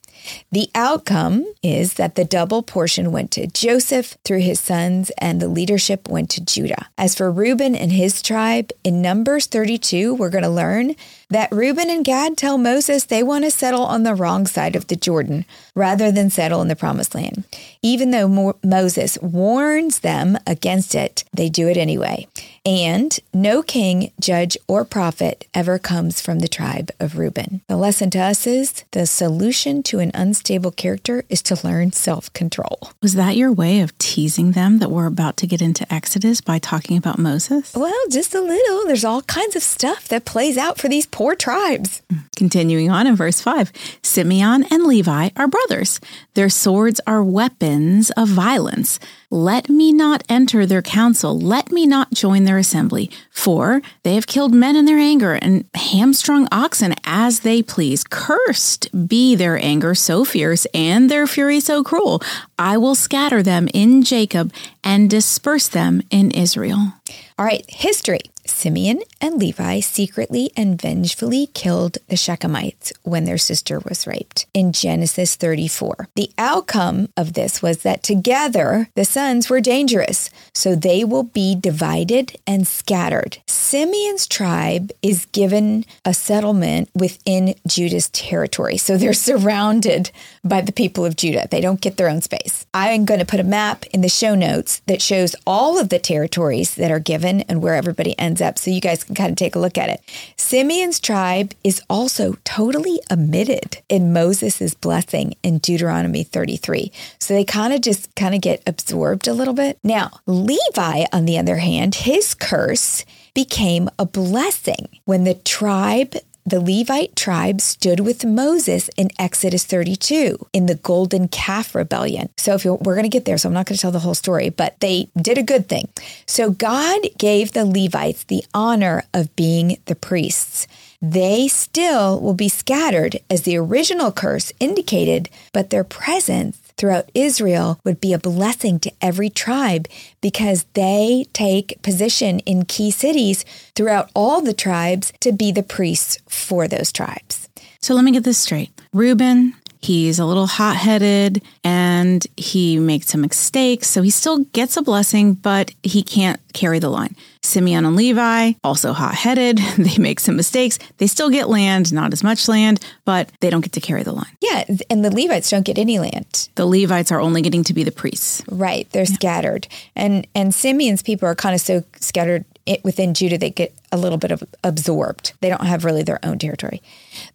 The 0.52 0.69
outcome 0.75 1.47
is 1.62 1.95
that 1.95 2.14
the 2.14 2.25
double 2.25 2.62
portion 2.62 3.12
went 3.12 3.31
to 3.33 3.47
Joseph 3.47 4.17
through 4.25 4.40
his 4.40 4.61
sons, 4.61 5.11
and 5.19 5.40
the 5.40 5.49
leadership 5.49 6.09
went 6.09 6.31
to 6.31 6.45
Judah. 6.45 6.88
As 6.99 7.14
for 7.14 7.31
Reuben 7.31 7.75
and 7.75 7.93
his 7.93 8.23
tribe, 8.23 8.71
in 8.85 9.00
Numbers 9.00 9.47
32, 9.47 10.14
we're 10.14 10.31
going 10.31 10.45
to 10.45 10.50
learn 10.50 10.95
that 11.30 11.50
Reuben 11.52 11.88
and 11.88 12.04
Gad 12.04 12.37
tell 12.37 12.58
Moses 12.58 13.04
they 13.04 13.22
want 13.22 13.44
to 13.44 13.50
settle 13.50 13.84
on 13.84 14.02
the 14.02 14.14
wrong 14.14 14.46
side 14.46 14.76
of 14.76 14.88
the 14.88 14.96
Jordan 14.96 15.44
rather 15.75 16.10
than 16.10 16.30
settle 16.30 16.60
in 16.62 16.68
the 16.68 16.76
promised 16.76 17.14
land. 17.14 17.44
Even 17.82 18.10
though 18.10 18.28
Mo- 18.28 18.56
Moses 18.64 19.16
warns 19.22 20.00
them 20.00 20.37
against 20.46 20.94
it, 20.94 21.25
they 21.32 21.49
do 21.49 21.68
it 21.68 21.76
anyway. 21.76 22.26
And 22.66 23.18
no 23.32 23.62
king, 23.62 24.12
judge, 24.20 24.56
or 24.68 24.84
prophet 24.84 25.46
ever 25.54 25.78
comes 25.78 26.20
from 26.20 26.40
the 26.40 26.49
tribe 26.49 26.90
of 27.00 27.16
Reuben. 27.16 27.62
The 27.68 27.76
lesson 27.76 28.10
to 28.10 28.18
us 28.18 28.46
is 28.46 28.84
the 28.90 29.06
solution 29.06 29.82
to 29.84 29.99
an 29.99 30.10
unstable 30.12 30.70
character 30.70 31.25
is 31.28 31.40
to 31.42 31.66
learn 31.66 31.92
self 31.92 32.30
control. 32.34 32.90
Was 33.00 33.14
that 33.14 33.37
your 33.37 33.52
way 33.52 33.80
of 33.80 33.96
teasing 33.99 34.52
them 34.52 34.78
that 34.78 34.90
we're 34.90 35.06
about 35.06 35.37
to 35.38 35.46
get 35.46 35.62
into 35.62 35.90
Exodus 35.92 36.40
by 36.40 36.58
talking 36.58 36.99
about 36.99 37.18
Moses? 37.18 37.72
Well, 37.75 37.94
just 38.10 38.34
a 38.34 38.40
little. 38.40 38.84
There's 38.84 39.04
all 39.04 39.22
kinds 39.22 39.56
of 39.56 39.62
stuff 39.62 40.08
that 40.08 40.26
plays 40.26 40.58
out 40.58 40.78
for 40.78 40.88
these 40.88 41.06
poor 41.06 41.20
tribes. 41.37 42.00
Continuing 42.35 42.91
on 42.91 43.07
in 43.07 43.15
verse 43.15 43.41
5 43.43 43.73
Simeon 44.03 44.65
and 44.71 44.85
Levi 44.85 45.29
are 45.37 45.49
brothers. 45.49 46.00
Their 46.33 46.49
swords 46.49 46.99
are 47.07 47.23
weapons 47.23 48.11
of 48.12 48.29
violence. 48.29 48.99
Let 49.32 49.68
me 49.68 49.92
not 49.92 50.25
enter 50.28 50.66
their 50.66 50.82
council. 50.82 51.38
Let 51.38 51.70
me 51.70 51.87
not 51.87 52.12
join 52.12 52.44
their 52.44 52.58
assembly. 52.58 53.12
For 53.30 53.80
they 54.02 54.16
have 54.16 54.26
killed 54.26 54.52
men 54.52 54.75
in 54.75 54.87
their 54.87 54.99
anger 54.99 55.34
and 55.34 55.66
hamstrung 55.72 56.49
oxen 56.50 56.96
as 57.04 57.40
they 57.40 57.62
please. 57.62 58.02
Cursed 58.02 58.88
be 59.06 59.37
their 59.37 59.56
anger 59.56 59.94
so 59.94 60.25
fierce 60.25 60.66
and 60.75 61.08
their 61.08 61.28
fury 61.28 61.60
so 61.60 61.84
cruel. 61.84 62.20
I 62.58 62.76
will 62.76 62.96
scatter 62.96 63.40
them 63.40 63.68
in 63.72 64.02
Jacob 64.02 64.52
and 64.82 65.08
disperse 65.08 65.68
them 65.68 66.02
in 66.10 66.32
Israel. 66.32 66.94
All 67.38 67.46
right, 67.46 67.64
history. 67.70 68.20
Simeon 68.46 69.00
and 69.20 69.38
Levi 69.38 69.80
secretly 69.80 70.50
and 70.56 70.80
vengefully 70.80 71.49
killed 71.54 71.99
the 72.08 72.16
Shechemites 72.16 72.92
when 73.02 73.25
their 73.25 73.38
sister 73.38 73.78
was 73.80 74.06
raped 74.06 74.46
in 74.52 74.72
Genesis 74.72 75.37
34. 75.37 76.08
The 76.14 76.30
outcome 76.37 77.08
of 77.16 77.34
this 77.34 77.62
was 77.62 77.78
that 77.78 78.02
together 78.02 78.88
the 78.94 79.04
sons 79.21 79.50
were 79.50 79.61
dangerous, 79.61 80.31
so 80.55 80.75
they 80.75 81.05
will 81.05 81.25
be 81.25 81.55
divided 81.55 82.39
and 82.47 82.67
scattered. 82.67 83.37
Simeon's 83.47 84.27
tribe 84.27 84.91
is 85.03 85.27
given 85.27 85.85
a 86.06 86.15
settlement 86.15 86.89
within 86.95 87.54
Judah's 87.67 88.09
territory, 88.09 88.78
so 88.78 88.97
they're 88.97 89.13
surrounded 89.30 90.11
by 90.43 90.63
the 90.63 90.73
people 90.73 91.04
of 91.04 91.17
Judah. 91.17 91.47
They 91.50 91.61
don't 91.61 91.83
get 91.83 91.99
their 91.99 92.09
own 92.09 92.23
space. 92.23 92.65
I'm 92.73 93.04
going 93.04 93.21
to 93.21 93.26
put 93.26 93.41
a 93.41 93.54
map 93.61 93.85
in 93.93 94.00
the 94.00 94.09
show 94.09 94.35
notes 94.35 94.80
that 94.87 95.02
shows 95.02 95.37
all 95.47 95.78
of 95.78 95.91
the 95.91 95.99
territories 95.99 96.75
that 96.76 96.91
are 96.91 96.99
given 96.99 97.43
and 97.43 97.61
where 97.63 97.75
everybody 97.75 98.19
ends 98.19 98.41
up 98.41 98.59
so 98.59 98.71
you 98.71 98.80
guys 98.80 99.04
can 99.04 99.15
kind 99.15 99.30
of 99.30 99.37
take 99.37 99.54
a 99.54 99.61
look 99.61 99.76
at 99.76 99.91
it. 99.91 100.00
Simeon's 100.39 100.99
tribe 100.99 101.52
is 101.63 101.83
also 101.91 102.39
totally 102.45 102.99
omitted 103.13 103.83
in 103.91 104.15
Moses' 104.15 104.73
blessing 104.73 105.35
in 105.43 105.59
Deuteronomy 105.59 106.23
33. 106.25 106.91
So 107.19 107.35
they 107.35 107.45
kind 107.45 107.75
of 107.75 107.83
just 107.83 108.15
kind 108.17 108.35
of 108.35 108.41
get 108.41 108.63
absorbed 108.67 109.09
a 109.14 109.32
little 109.32 109.54
bit. 109.54 109.78
Now, 109.82 110.10
Levi, 110.26 111.04
on 111.12 111.25
the 111.25 111.38
other 111.38 111.56
hand, 111.56 111.94
his 111.94 112.34
curse 112.34 113.04
became 113.34 113.88
a 113.99 114.06
blessing 114.06 114.88
when 115.04 115.25
the 115.25 115.34
tribe 115.34 116.16
the 116.46 116.60
Levite 116.60 117.14
tribe 117.14 117.60
stood 117.60 118.00
with 118.00 118.25
Moses 118.25 118.88
in 118.96 119.10
Exodus 119.18 119.64
32 119.64 120.46
in 120.52 120.66
the 120.66 120.75
Golden 120.75 121.28
Calf 121.28 121.75
Rebellion. 121.75 122.30
So 122.38 122.54
if 122.54 122.64
we're 122.64 122.76
going 122.94 123.02
to 123.02 123.08
get 123.08 123.25
there, 123.25 123.38
so 123.38 123.49
I'm 123.49 123.52
not 123.52 123.66
going 123.66 123.76
to 123.76 123.80
tell 123.80 123.92
the 123.92 124.00
whole 124.00 124.14
story, 124.14 124.49
but 124.49 124.78
they 124.80 125.10
did 125.20 125.38
a 125.38 125.42
good 125.42 125.68
thing. 125.68 125.88
So 126.26 126.50
God 126.50 127.02
gave 127.18 127.52
the 127.52 127.66
Levites 127.66 128.25
the 128.25 128.44
honor 128.54 129.04
of 129.12 129.36
being 129.36 129.78
the 129.84 129.94
priests. 129.94 130.66
They 131.02 131.49
still 131.49 132.20
will 132.20 132.34
be 132.34 132.49
scattered 132.49 133.18
as 133.30 133.42
the 133.42 133.56
original 133.56 134.10
curse 134.12 134.52
indicated, 134.60 135.30
but 135.52 135.70
their 135.70 135.84
presence 135.84 136.59
throughout 136.80 137.10
Israel 137.12 137.78
would 137.84 138.00
be 138.00 138.14
a 138.14 138.19
blessing 138.19 138.80
to 138.80 138.93
every 139.02 139.28
tribe 139.28 139.86
because 140.23 140.64
they 140.73 141.26
take 141.34 141.80
position 141.82 142.38
in 142.40 142.64
key 142.64 142.90
cities 142.90 143.45
throughout 143.76 144.10
all 144.14 144.40
the 144.40 144.54
tribes 144.54 145.12
to 145.21 145.30
be 145.30 145.52
the 145.52 145.62
priests 145.62 146.19
for 146.26 146.66
those 146.66 146.90
tribes. 146.90 147.49
So 147.80 147.95
let 147.95 148.04
me 148.04 148.12
get 148.12 148.25
this 148.25 148.38
straight. 148.38 148.71
Reuben, 148.95 149.54
He's 149.82 150.19
a 150.19 150.26
little 150.26 150.47
hot 150.47 150.76
headed 150.76 151.43
and 151.64 152.26
he 152.36 152.78
makes 152.78 153.08
some 153.08 153.23
mistakes. 153.23 153.88
So 153.88 154.02
he 154.02 154.10
still 154.10 154.38
gets 154.52 154.76
a 154.76 154.82
blessing, 154.82 155.34
but 155.34 155.73
he 155.82 156.02
can't 156.02 156.40
carry 156.52 156.78
the 156.78 156.90
line. 156.90 157.16
Simeon 157.43 157.86
and 157.86 157.97
Levi, 157.97 158.52
also 158.62 158.93
hot 158.93 159.14
headed. 159.14 159.58
They 159.80 159.97
make 159.97 160.21
some 160.21 160.36
mistakes. 160.36 160.78
They 160.99 161.06
still 161.06 161.30
get 161.30 161.49
land, 161.49 161.93
not 161.93 162.12
as 162.12 162.23
much 162.23 162.49
land, 162.49 162.84
but 163.06 163.30
they 163.40 163.49
don't 163.49 163.62
get 163.62 163.73
to 163.73 163.80
carry 163.80 164.02
the 164.02 164.12
line. 164.12 164.36
Yeah. 164.43 164.64
And 164.90 165.02
the 165.02 165.10
Levites 165.10 165.49
don't 165.49 165.64
get 165.64 165.78
any 165.78 165.99
land. 165.99 166.50
The 166.56 166.66
Levites 166.66 167.10
are 167.10 167.21
only 167.21 167.40
getting 167.40 167.64
to 167.64 167.73
be 167.73 167.82
the 167.82 167.93
priests. 167.93 168.43
Right. 168.50 168.88
They're 168.90 169.04
yeah. 169.04 169.14
scattered. 169.14 169.69
And 169.97 170.26
and 170.34 170.54
Simeon's 170.54 171.02
people 171.02 171.26
are 171.28 171.34
kind 171.34 171.54
of 171.54 171.62
so 171.62 171.82
scattered 171.99 172.45
within 172.84 173.14
Judah, 173.14 173.38
they 173.38 173.50
get 173.50 173.75
a 173.93 173.97
little 173.97 174.19
bit 174.19 174.31
of 174.31 174.43
absorbed. 174.63 175.33
They 175.41 175.49
don't 175.49 175.67
have 175.67 175.85
really 175.85 176.03
their 176.03 176.25
own 176.25 176.39
territory. 176.39 176.83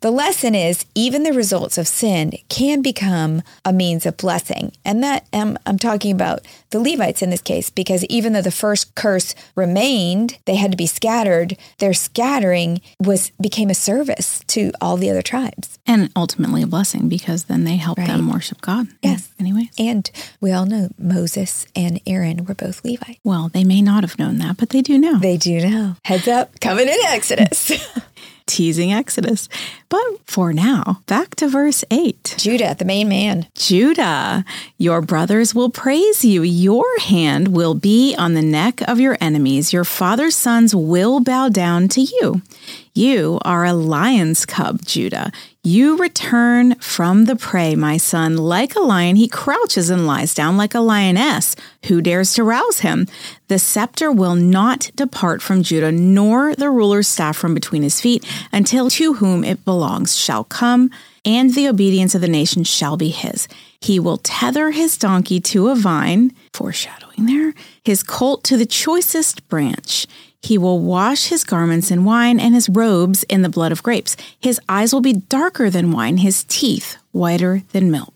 The 0.02 0.12
lesson 0.12 0.56
is 0.56 0.86
even 0.96 1.24
the 1.24 1.34
results 1.34 1.78
of 1.78 1.88
sin 1.88 2.34
can 2.50 2.82
become 2.82 3.42
a 3.64 3.74
means 3.74 4.06
of 4.06 4.18
blessing. 4.18 4.72
And 4.84 5.04
that 5.04 5.26
um, 5.34 5.58
I'm 5.66 5.78
talking 5.78 6.12
about 6.12 6.42
the 6.70 6.80
Levites 6.80 7.22
in 7.22 7.30
this 7.30 7.42
case, 7.42 7.70
because 7.70 8.06
even 8.06 8.34
though 8.34 8.42
the 8.42 8.52
first 8.52 8.96
curse 8.96 9.36
remained, 9.56 10.38
they 10.46 10.56
had 10.56 10.72
to 10.72 10.78
be 10.78 10.88
scattered. 10.88 11.58
Their 11.80 11.94
scattering 11.94 12.82
was 13.00 13.32
became 13.42 13.70
a 13.70 13.76
service 13.76 14.42
to 14.48 14.72
all 14.82 14.98
the 14.98 15.10
other 15.10 15.22
tribes. 15.22 15.78
And 15.88 16.12
ultimately 16.16 16.64
a 16.64 16.68
blessing 16.68 17.10
because 17.10 17.46
then 17.46 17.64
they 17.64 17.76
helped 17.76 18.00
right. 18.00 18.08
them 18.08 18.32
worship 18.32 18.62
God. 18.62 18.88
Yes. 19.02 19.32
Anyways. 19.40 19.70
And 19.78 20.10
we 20.42 20.52
all 20.52 20.66
know 20.66 20.90
Moses 20.98 21.68
and 21.76 22.02
Aaron 22.08 22.46
were 22.46 22.56
both 22.56 22.84
Levites. 22.84 23.20
Well, 23.24 23.50
they 23.50 23.64
may 23.64 23.82
not 23.82 24.04
have 24.04 24.18
known 24.18 24.38
that, 24.40 24.58
but 24.58 24.70
they 24.70 24.82
do 24.82 24.98
now. 24.98 25.20
They 25.20 25.38
do 25.38 25.62
now. 25.62 25.98
Heads 26.04 26.28
up, 26.28 26.45
coming 26.62 26.88
in 26.88 26.98
Exodus. 27.08 27.72
Teasing 28.46 28.94
Exodus. 28.94 29.50
But 29.90 30.04
for 30.26 30.54
now, 30.54 31.02
back 31.08 31.36
to 31.36 31.48
verse 31.48 31.84
8. 31.90 32.36
Judah, 32.38 32.76
the 32.78 32.86
main 32.86 33.10
man. 33.10 33.48
Judah, 33.56 34.46
your 34.78 35.02
brothers 35.02 35.56
will 35.56 35.72
praise 35.72 36.24
you. 36.24 36.44
Your 36.44 36.86
hand 37.00 37.50
will 37.50 37.74
be 37.74 38.16
on 38.16 38.36
the 38.36 38.44
neck 38.44 38.82
of 38.88 39.00
your 39.00 39.18
enemies. 39.20 39.74
Your 39.74 39.84
father's 39.84 40.36
sons 40.36 40.76
will 40.76 41.22
bow 41.22 41.50
down 41.50 41.88
to 41.90 42.02
you. 42.02 42.42
You 42.98 43.40
are 43.42 43.66
a 43.66 43.74
lion's 43.74 44.46
cub, 44.46 44.86
Judah. 44.86 45.30
You 45.64 45.98
return 45.98 46.76
from 46.76 47.26
the 47.26 47.36
prey, 47.36 47.76
my 47.76 47.98
son. 47.98 48.38
Like 48.38 48.74
a 48.74 48.80
lion, 48.80 49.18
he 49.18 49.28
crouches 49.28 49.90
and 49.90 50.08
lies 50.08 50.34
down 50.34 50.56
like 50.56 50.74
a 50.74 50.80
lioness. 50.80 51.58
Who 51.88 52.02
dares 52.02 52.34
to 52.36 52.46
rouse 52.46 52.80
him? 52.80 53.08
The 53.50 53.60
scepter 53.60 54.14
will 54.14 54.36
not 54.36 54.92
depart 54.96 55.42
from 55.42 55.62
Judah, 55.62 55.92
nor 55.92 56.56
the 56.56 56.70
ruler's 56.70 57.10
staff 57.10 57.36
from 57.36 57.54
between 57.54 57.84
his 57.84 58.00
feet, 58.00 58.26
until 58.54 58.90
to 58.92 59.16
whom 59.16 59.44
it 59.44 59.66
belongs 59.66 60.16
shall 60.16 60.46
come, 60.46 60.90
and 61.26 61.54
the 61.54 61.68
obedience 61.68 62.16
of 62.16 62.22
the 62.22 62.30
nation 62.30 62.64
shall 62.64 62.96
be 62.96 63.10
his. 63.10 63.50
He 63.82 64.00
will 64.00 64.20
tether 64.20 64.72
his 64.72 64.98
donkey 64.98 65.42
to 65.42 65.68
a 65.68 65.76
vine, 65.76 66.32
foreshadowing 66.54 67.26
there, 67.26 67.54
his 67.84 68.04
colt 68.04 68.46
to 68.46 68.56
the 68.56 68.66
choicest 68.66 69.48
branch. 69.50 70.08
He 70.46 70.60
will 70.60 70.80
wash 70.80 71.30
his 71.30 71.44
garments 71.44 71.90
in 71.90 72.06
wine 72.06 72.40
and 72.40 72.54
his 72.54 72.70
robes 72.70 73.24
in 73.24 73.42
the 73.42 73.50
blood 73.50 73.72
of 73.72 73.82
grapes. 73.82 74.16
His 74.40 74.60
eyes 74.70 74.94
will 74.94 75.02
be 75.02 75.14
darker 75.14 75.72
than 75.72 75.92
wine, 75.92 76.18
his 76.18 76.46
teeth 76.48 76.98
whiter 77.12 77.64
than 77.72 77.90
milk. 77.90 78.15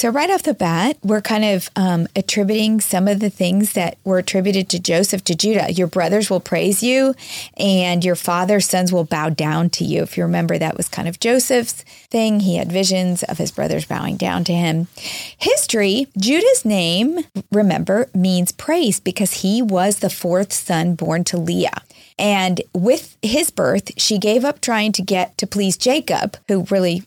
So, 0.00 0.08
right 0.08 0.30
off 0.30 0.44
the 0.44 0.54
bat, 0.54 0.96
we're 1.02 1.20
kind 1.20 1.44
of 1.44 1.68
um, 1.76 2.08
attributing 2.16 2.80
some 2.80 3.06
of 3.06 3.20
the 3.20 3.28
things 3.28 3.74
that 3.74 3.98
were 4.02 4.16
attributed 4.16 4.70
to 4.70 4.78
Joseph 4.78 5.22
to 5.24 5.34
Judah. 5.34 5.70
Your 5.70 5.88
brothers 5.88 6.30
will 6.30 6.40
praise 6.40 6.82
you, 6.82 7.14
and 7.58 8.02
your 8.02 8.14
father's 8.14 8.64
sons 8.64 8.94
will 8.94 9.04
bow 9.04 9.28
down 9.28 9.68
to 9.68 9.84
you. 9.84 10.00
If 10.00 10.16
you 10.16 10.22
remember, 10.22 10.56
that 10.56 10.78
was 10.78 10.88
kind 10.88 11.06
of 11.06 11.20
Joseph's 11.20 11.82
thing. 12.08 12.40
He 12.40 12.56
had 12.56 12.72
visions 12.72 13.22
of 13.24 13.36
his 13.36 13.50
brothers 13.50 13.84
bowing 13.84 14.16
down 14.16 14.42
to 14.44 14.54
him. 14.54 14.88
History 15.36 16.06
Judah's 16.16 16.64
name, 16.64 17.18
remember, 17.52 18.08
means 18.14 18.52
praise 18.52 19.00
because 19.00 19.42
he 19.42 19.60
was 19.60 19.98
the 19.98 20.08
fourth 20.08 20.54
son 20.54 20.94
born 20.94 21.24
to 21.24 21.36
Leah. 21.36 21.82
And 22.18 22.60
with 22.74 23.16
his 23.22 23.50
birth, 23.50 23.92
she 23.98 24.18
gave 24.18 24.44
up 24.44 24.60
trying 24.60 24.92
to 24.92 25.02
get 25.02 25.36
to 25.38 25.46
please 25.46 25.78
Jacob, 25.78 26.36
who 26.48 26.64
really 26.70 27.02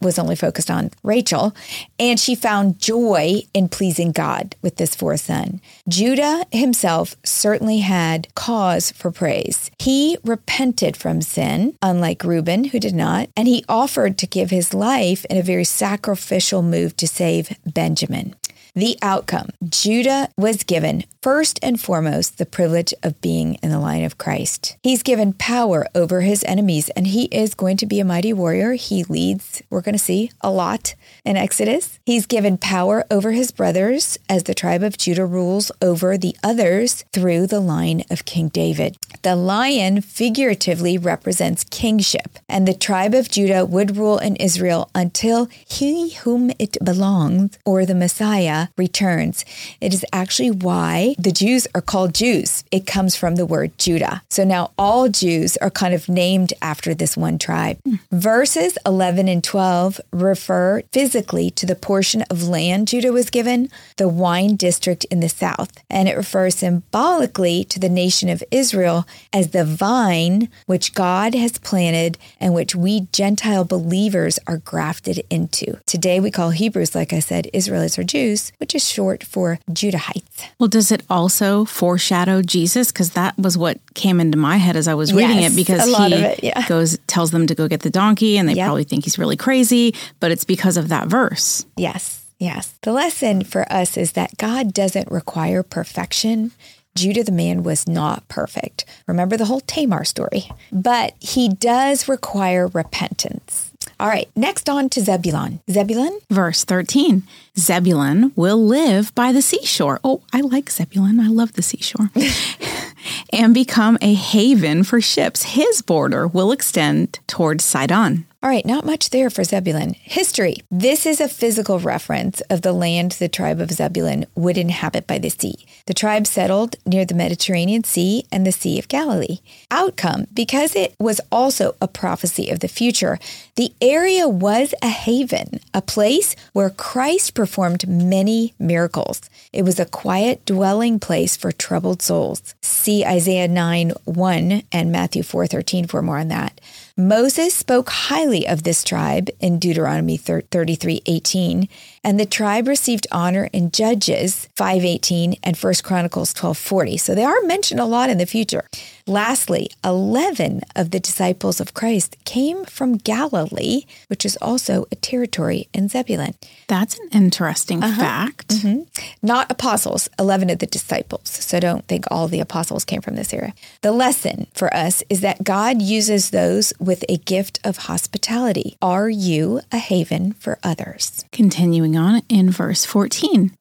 was 0.00 0.18
only 0.18 0.36
focused 0.36 0.70
on 0.70 0.90
Rachel, 1.02 1.54
and 1.98 2.18
she 2.18 2.34
found 2.34 2.78
joy 2.78 3.42
in 3.54 3.68
pleasing 3.68 4.12
God 4.12 4.56
with 4.62 4.76
this 4.76 4.94
fourth 4.94 5.20
son. 5.20 5.60
Judah 5.88 6.44
himself 6.50 7.16
certainly 7.24 7.78
had 7.78 8.32
cause 8.34 8.90
for 8.92 9.10
praise. 9.10 9.70
He 9.78 10.18
repented 10.24 10.96
from 10.96 11.22
sin, 11.22 11.76
unlike 11.82 12.24
Reuben, 12.24 12.64
who 12.64 12.80
did 12.80 12.94
not, 12.94 13.28
and 13.36 13.48
he 13.48 13.64
offered 13.68 14.18
to 14.18 14.26
give 14.26 14.50
his 14.50 14.74
life 14.74 15.24
in 15.26 15.36
a 15.36 15.42
very 15.42 15.64
sacrificial 15.64 16.62
move 16.62 16.96
to 16.96 17.06
save 17.06 17.56
Benjamin. 17.64 18.34
The 18.74 18.96
outcome 19.02 19.48
Judah 19.68 20.28
was 20.36 20.62
given, 20.62 21.04
first 21.28 21.58
and 21.62 21.78
foremost, 21.78 22.38
the 22.38 22.46
privilege 22.46 22.94
of 23.02 23.20
being 23.20 23.56
in 23.56 23.68
the 23.68 23.78
line 23.78 24.02
of 24.02 24.16
Christ. 24.16 24.78
He's 24.82 25.02
given 25.02 25.34
power 25.34 25.86
over 25.94 26.22
his 26.22 26.42
enemies, 26.44 26.88
and 26.96 27.06
he 27.06 27.24
is 27.24 27.52
going 27.52 27.76
to 27.76 27.84
be 27.84 28.00
a 28.00 28.04
mighty 28.06 28.32
warrior. 28.32 28.72
He 28.72 29.04
leads, 29.04 29.62
we're 29.68 29.82
going 29.82 29.94
to 29.94 29.98
see 29.98 30.30
a 30.40 30.50
lot 30.50 30.94
in 31.26 31.36
Exodus. 31.36 31.98
He's 32.06 32.24
given 32.24 32.56
power 32.56 33.04
over 33.10 33.32
his 33.32 33.50
brothers 33.50 34.16
as 34.30 34.44
the 34.44 34.54
tribe 34.54 34.82
of 34.82 34.96
Judah 34.96 35.26
rules 35.26 35.70
over 35.82 36.16
the 36.16 36.34
others 36.42 37.04
through 37.12 37.46
the 37.46 37.60
line 37.60 38.04
of 38.10 38.24
King 38.24 38.48
David. 38.48 38.96
The 39.20 39.36
lion 39.36 40.00
figuratively 40.00 40.96
represents 40.96 41.62
kingship, 41.64 42.38
and 42.48 42.66
the 42.66 42.72
tribe 42.72 43.12
of 43.12 43.28
Judah 43.28 43.66
would 43.66 43.98
rule 43.98 44.16
in 44.16 44.36
Israel 44.36 44.88
until 44.94 45.44
he 45.44 46.14
whom 46.24 46.52
it 46.58 46.78
belongs, 46.82 47.58
or 47.66 47.84
the 47.84 47.94
Messiah, 47.94 48.68
returns. 48.78 49.44
It 49.78 49.92
is 49.92 50.06
actually 50.10 50.52
why 50.52 51.16
the 51.18 51.32
Jews 51.32 51.66
are 51.74 51.82
called 51.82 52.14
Jews. 52.14 52.62
It 52.70 52.86
comes 52.86 53.16
from 53.16 53.34
the 53.34 53.44
word 53.44 53.76
Judah. 53.76 54.22
So 54.30 54.44
now 54.44 54.70
all 54.78 55.08
Jews 55.08 55.56
are 55.56 55.70
kind 55.70 55.92
of 55.92 56.08
named 56.08 56.52
after 56.62 56.94
this 56.94 57.16
one 57.16 57.38
tribe. 57.38 57.78
Verses 58.12 58.78
11 58.86 59.26
and 59.26 59.42
12 59.42 60.00
refer 60.12 60.82
physically 60.92 61.50
to 61.50 61.66
the 61.66 61.74
portion 61.74 62.22
of 62.30 62.48
land 62.48 62.86
Judah 62.86 63.12
was 63.12 63.30
given, 63.30 63.68
the 63.96 64.08
wine 64.08 64.54
district 64.54 65.06
in 65.06 65.18
the 65.18 65.28
south, 65.28 65.72
and 65.90 66.08
it 66.08 66.16
refers 66.16 66.54
symbolically 66.54 67.64
to 67.64 67.80
the 67.80 67.88
nation 67.88 68.28
of 68.28 68.44
Israel 68.52 69.04
as 69.32 69.48
the 69.48 69.64
vine 69.64 70.48
which 70.66 70.94
God 70.94 71.34
has 71.34 71.58
planted 71.58 72.16
and 72.38 72.54
which 72.54 72.76
we 72.76 73.08
Gentile 73.12 73.64
believers 73.64 74.38
are 74.46 74.58
grafted 74.58 75.24
into. 75.30 75.80
Today 75.84 76.20
we 76.20 76.30
call 76.30 76.50
Hebrews, 76.50 76.94
like 76.94 77.12
I 77.12 77.18
said, 77.18 77.50
Israelites 77.52 77.98
or 77.98 78.04
Jews, 78.04 78.52
which 78.58 78.74
is 78.74 78.88
short 78.88 79.24
for 79.24 79.58
Judahites. 79.68 80.44
Well, 80.60 80.68
does 80.68 80.92
it 80.92 80.97
also 81.08 81.64
foreshadow 81.64 82.42
Jesus? 82.42 82.92
Because 82.92 83.10
that 83.12 83.36
was 83.38 83.56
what 83.56 83.78
came 83.94 84.20
into 84.20 84.38
my 84.38 84.56
head 84.56 84.76
as 84.76 84.88
I 84.88 84.94
was 84.94 85.12
reading 85.12 85.38
yes, 85.38 85.52
it. 85.52 85.56
Because 85.56 85.84
he 85.84 86.14
it, 86.14 86.44
yeah. 86.44 86.66
goes 86.68 86.98
tells 87.06 87.30
them 87.30 87.46
to 87.46 87.54
go 87.54 87.68
get 87.68 87.80
the 87.80 87.90
donkey, 87.90 88.36
and 88.38 88.48
they 88.48 88.54
yep. 88.54 88.66
probably 88.66 88.84
think 88.84 89.04
he's 89.04 89.18
really 89.18 89.36
crazy, 89.36 89.94
but 90.20 90.30
it's 90.30 90.44
because 90.44 90.76
of 90.76 90.88
that 90.88 91.08
verse. 91.08 91.66
Yes. 91.76 92.24
Yes. 92.38 92.78
The 92.82 92.92
lesson 92.92 93.42
for 93.42 93.70
us 93.72 93.96
is 93.96 94.12
that 94.12 94.36
God 94.36 94.72
doesn't 94.72 95.10
require 95.10 95.62
perfection. 95.62 96.52
Judah 96.94 97.24
the 97.24 97.32
man 97.32 97.62
was 97.62 97.88
not 97.88 98.26
perfect. 98.28 98.84
Remember 99.06 99.36
the 99.36 99.44
whole 99.44 99.60
Tamar 99.60 100.04
story. 100.04 100.48
But 100.72 101.14
he 101.18 101.48
does 101.48 102.08
require 102.08 102.68
repentance. 102.68 103.67
All 104.00 104.06
right, 104.08 104.28
next 104.36 104.68
on 104.68 104.88
to 104.90 105.00
Zebulon. 105.00 105.58
Zebulon? 105.68 106.20
Verse 106.30 106.62
13 106.62 107.24
Zebulun 107.58 108.32
will 108.36 108.64
live 108.64 109.12
by 109.16 109.32
the 109.32 109.42
seashore. 109.42 109.98
Oh, 110.04 110.22
I 110.32 110.40
like 110.40 110.70
Zebulun. 110.70 111.18
I 111.18 111.26
love 111.26 111.54
the 111.54 111.62
seashore. 111.62 112.10
and 113.32 113.52
become 113.52 113.98
a 114.00 114.14
haven 114.14 114.84
for 114.84 115.00
ships. 115.00 115.42
His 115.42 115.82
border 115.82 116.28
will 116.28 116.52
extend 116.52 117.18
toward 117.26 117.60
Sidon. 117.60 118.24
All 118.40 118.48
right, 118.48 118.64
not 118.64 118.86
much 118.86 119.10
there 119.10 119.30
for 119.30 119.42
Zebulun. 119.42 119.94
History. 119.94 120.58
This 120.70 121.06
is 121.06 121.20
a 121.20 121.26
physical 121.26 121.80
reference 121.80 122.40
of 122.42 122.62
the 122.62 122.72
land 122.72 123.12
the 123.12 123.28
tribe 123.28 123.60
of 123.60 123.72
Zebulun 123.72 124.26
would 124.36 124.56
inhabit 124.56 125.08
by 125.08 125.18
the 125.18 125.28
sea. 125.28 125.66
The 125.86 125.94
tribe 125.94 126.24
settled 126.24 126.76
near 126.86 127.04
the 127.04 127.16
Mediterranean 127.16 127.82
Sea 127.82 128.26
and 128.30 128.46
the 128.46 128.52
Sea 128.52 128.78
of 128.78 128.86
Galilee. 128.86 129.38
Outcome 129.72 130.28
because 130.32 130.76
it 130.76 130.94
was 131.00 131.20
also 131.32 131.74
a 131.80 131.88
prophecy 131.88 132.48
of 132.48 132.60
the 132.60 132.68
future, 132.68 133.18
the 133.56 133.72
area 133.80 134.28
was 134.28 134.72
a 134.82 134.88
haven, 134.88 135.58
a 135.74 135.82
place 135.82 136.36
where 136.52 136.70
Christ 136.70 137.34
performed 137.34 137.88
many 137.88 138.54
miracles. 138.56 139.20
It 139.52 139.62
was 139.62 139.80
a 139.80 139.84
quiet 139.84 140.46
dwelling 140.46 141.00
place 141.00 141.36
for 141.36 141.50
troubled 141.50 142.02
souls. 142.02 142.54
See 142.62 143.04
Isaiah 143.04 143.48
9 143.48 143.94
1 144.04 144.62
and 144.70 144.92
Matthew 144.92 145.24
4 145.24 145.48
13 145.48 145.88
for 145.88 146.02
more 146.02 146.18
on 146.18 146.28
that. 146.28 146.60
Moses 147.00 147.54
spoke 147.54 147.90
highly 147.90 148.44
of 148.44 148.64
this 148.64 148.82
tribe 148.82 149.30
in 149.38 149.60
Deuteronomy 149.60 150.16
33 150.16 151.00
18, 151.06 151.68
and 152.02 152.18
the 152.18 152.26
tribe 152.26 152.66
received 152.66 153.06
honor 153.12 153.48
in 153.52 153.70
Judges 153.70 154.48
5:18 154.56 155.38
and 155.44 155.56
1 155.56 155.74
Chronicles 155.84 156.34
12:40. 156.34 156.98
So 156.98 157.14
they 157.14 157.22
are 157.22 157.40
mentioned 157.42 157.78
a 157.78 157.84
lot 157.84 158.10
in 158.10 158.18
the 158.18 158.26
future. 158.26 158.66
Lastly, 159.08 159.70
11 159.82 160.60
of 160.76 160.90
the 160.90 161.00
disciples 161.00 161.60
of 161.60 161.72
Christ 161.72 162.18
came 162.26 162.66
from 162.66 162.98
Galilee, 162.98 163.86
which 164.08 164.26
is 164.26 164.36
also 164.36 164.84
a 164.92 164.96
territory 164.96 165.66
in 165.72 165.88
Zebulun. 165.88 166.34
That's 166.66 166.98
an 166.98 167.08
interesting 167.12 167.82
uh-huh. 167.82 167.98
fact. 167.98 168.48
Mm-hmm. 168.48 168.82
Not 169.22 169.50
apostles, 169.50 170.10
11 170.18 170.50
of 170.50 170.58
the 170.58 170.66
disciples. 170.66 171.30
So 171.30 171.58
don't 171.58 171.88
think 171.88 172.04
all 172.10 172.28
the 172.28 172.40
apostles 172.40 172.84
came 172.84 173.00
from 173.00 173.16
this 173.16 173.32
area. 173.32 173.54
The 173.80 173.92
lesson 173.92 174.46
for 174.52 174.72
us 174.74 175.02
is 175.08 175.22
that 175.22 175.42
God 175.42 175.80
uses 175.80 176.28
those 176.28 176.74
with 176.78 177.02
a 177.08 177.16
gift 177.16 177.60
of 177.64 177.78
hospitality. 177.78 178.76
Are 178.82 179.08
you 179.08 179.62
a 179.72 179.78
haven 179.78 180.34
for 180.34 180.58
others? 180.62 181.24
Continuing 181.32 181.96
on 181.96 182.20
in 182.28 182.50
verse 182.50 182.84
14. 182.84 183.56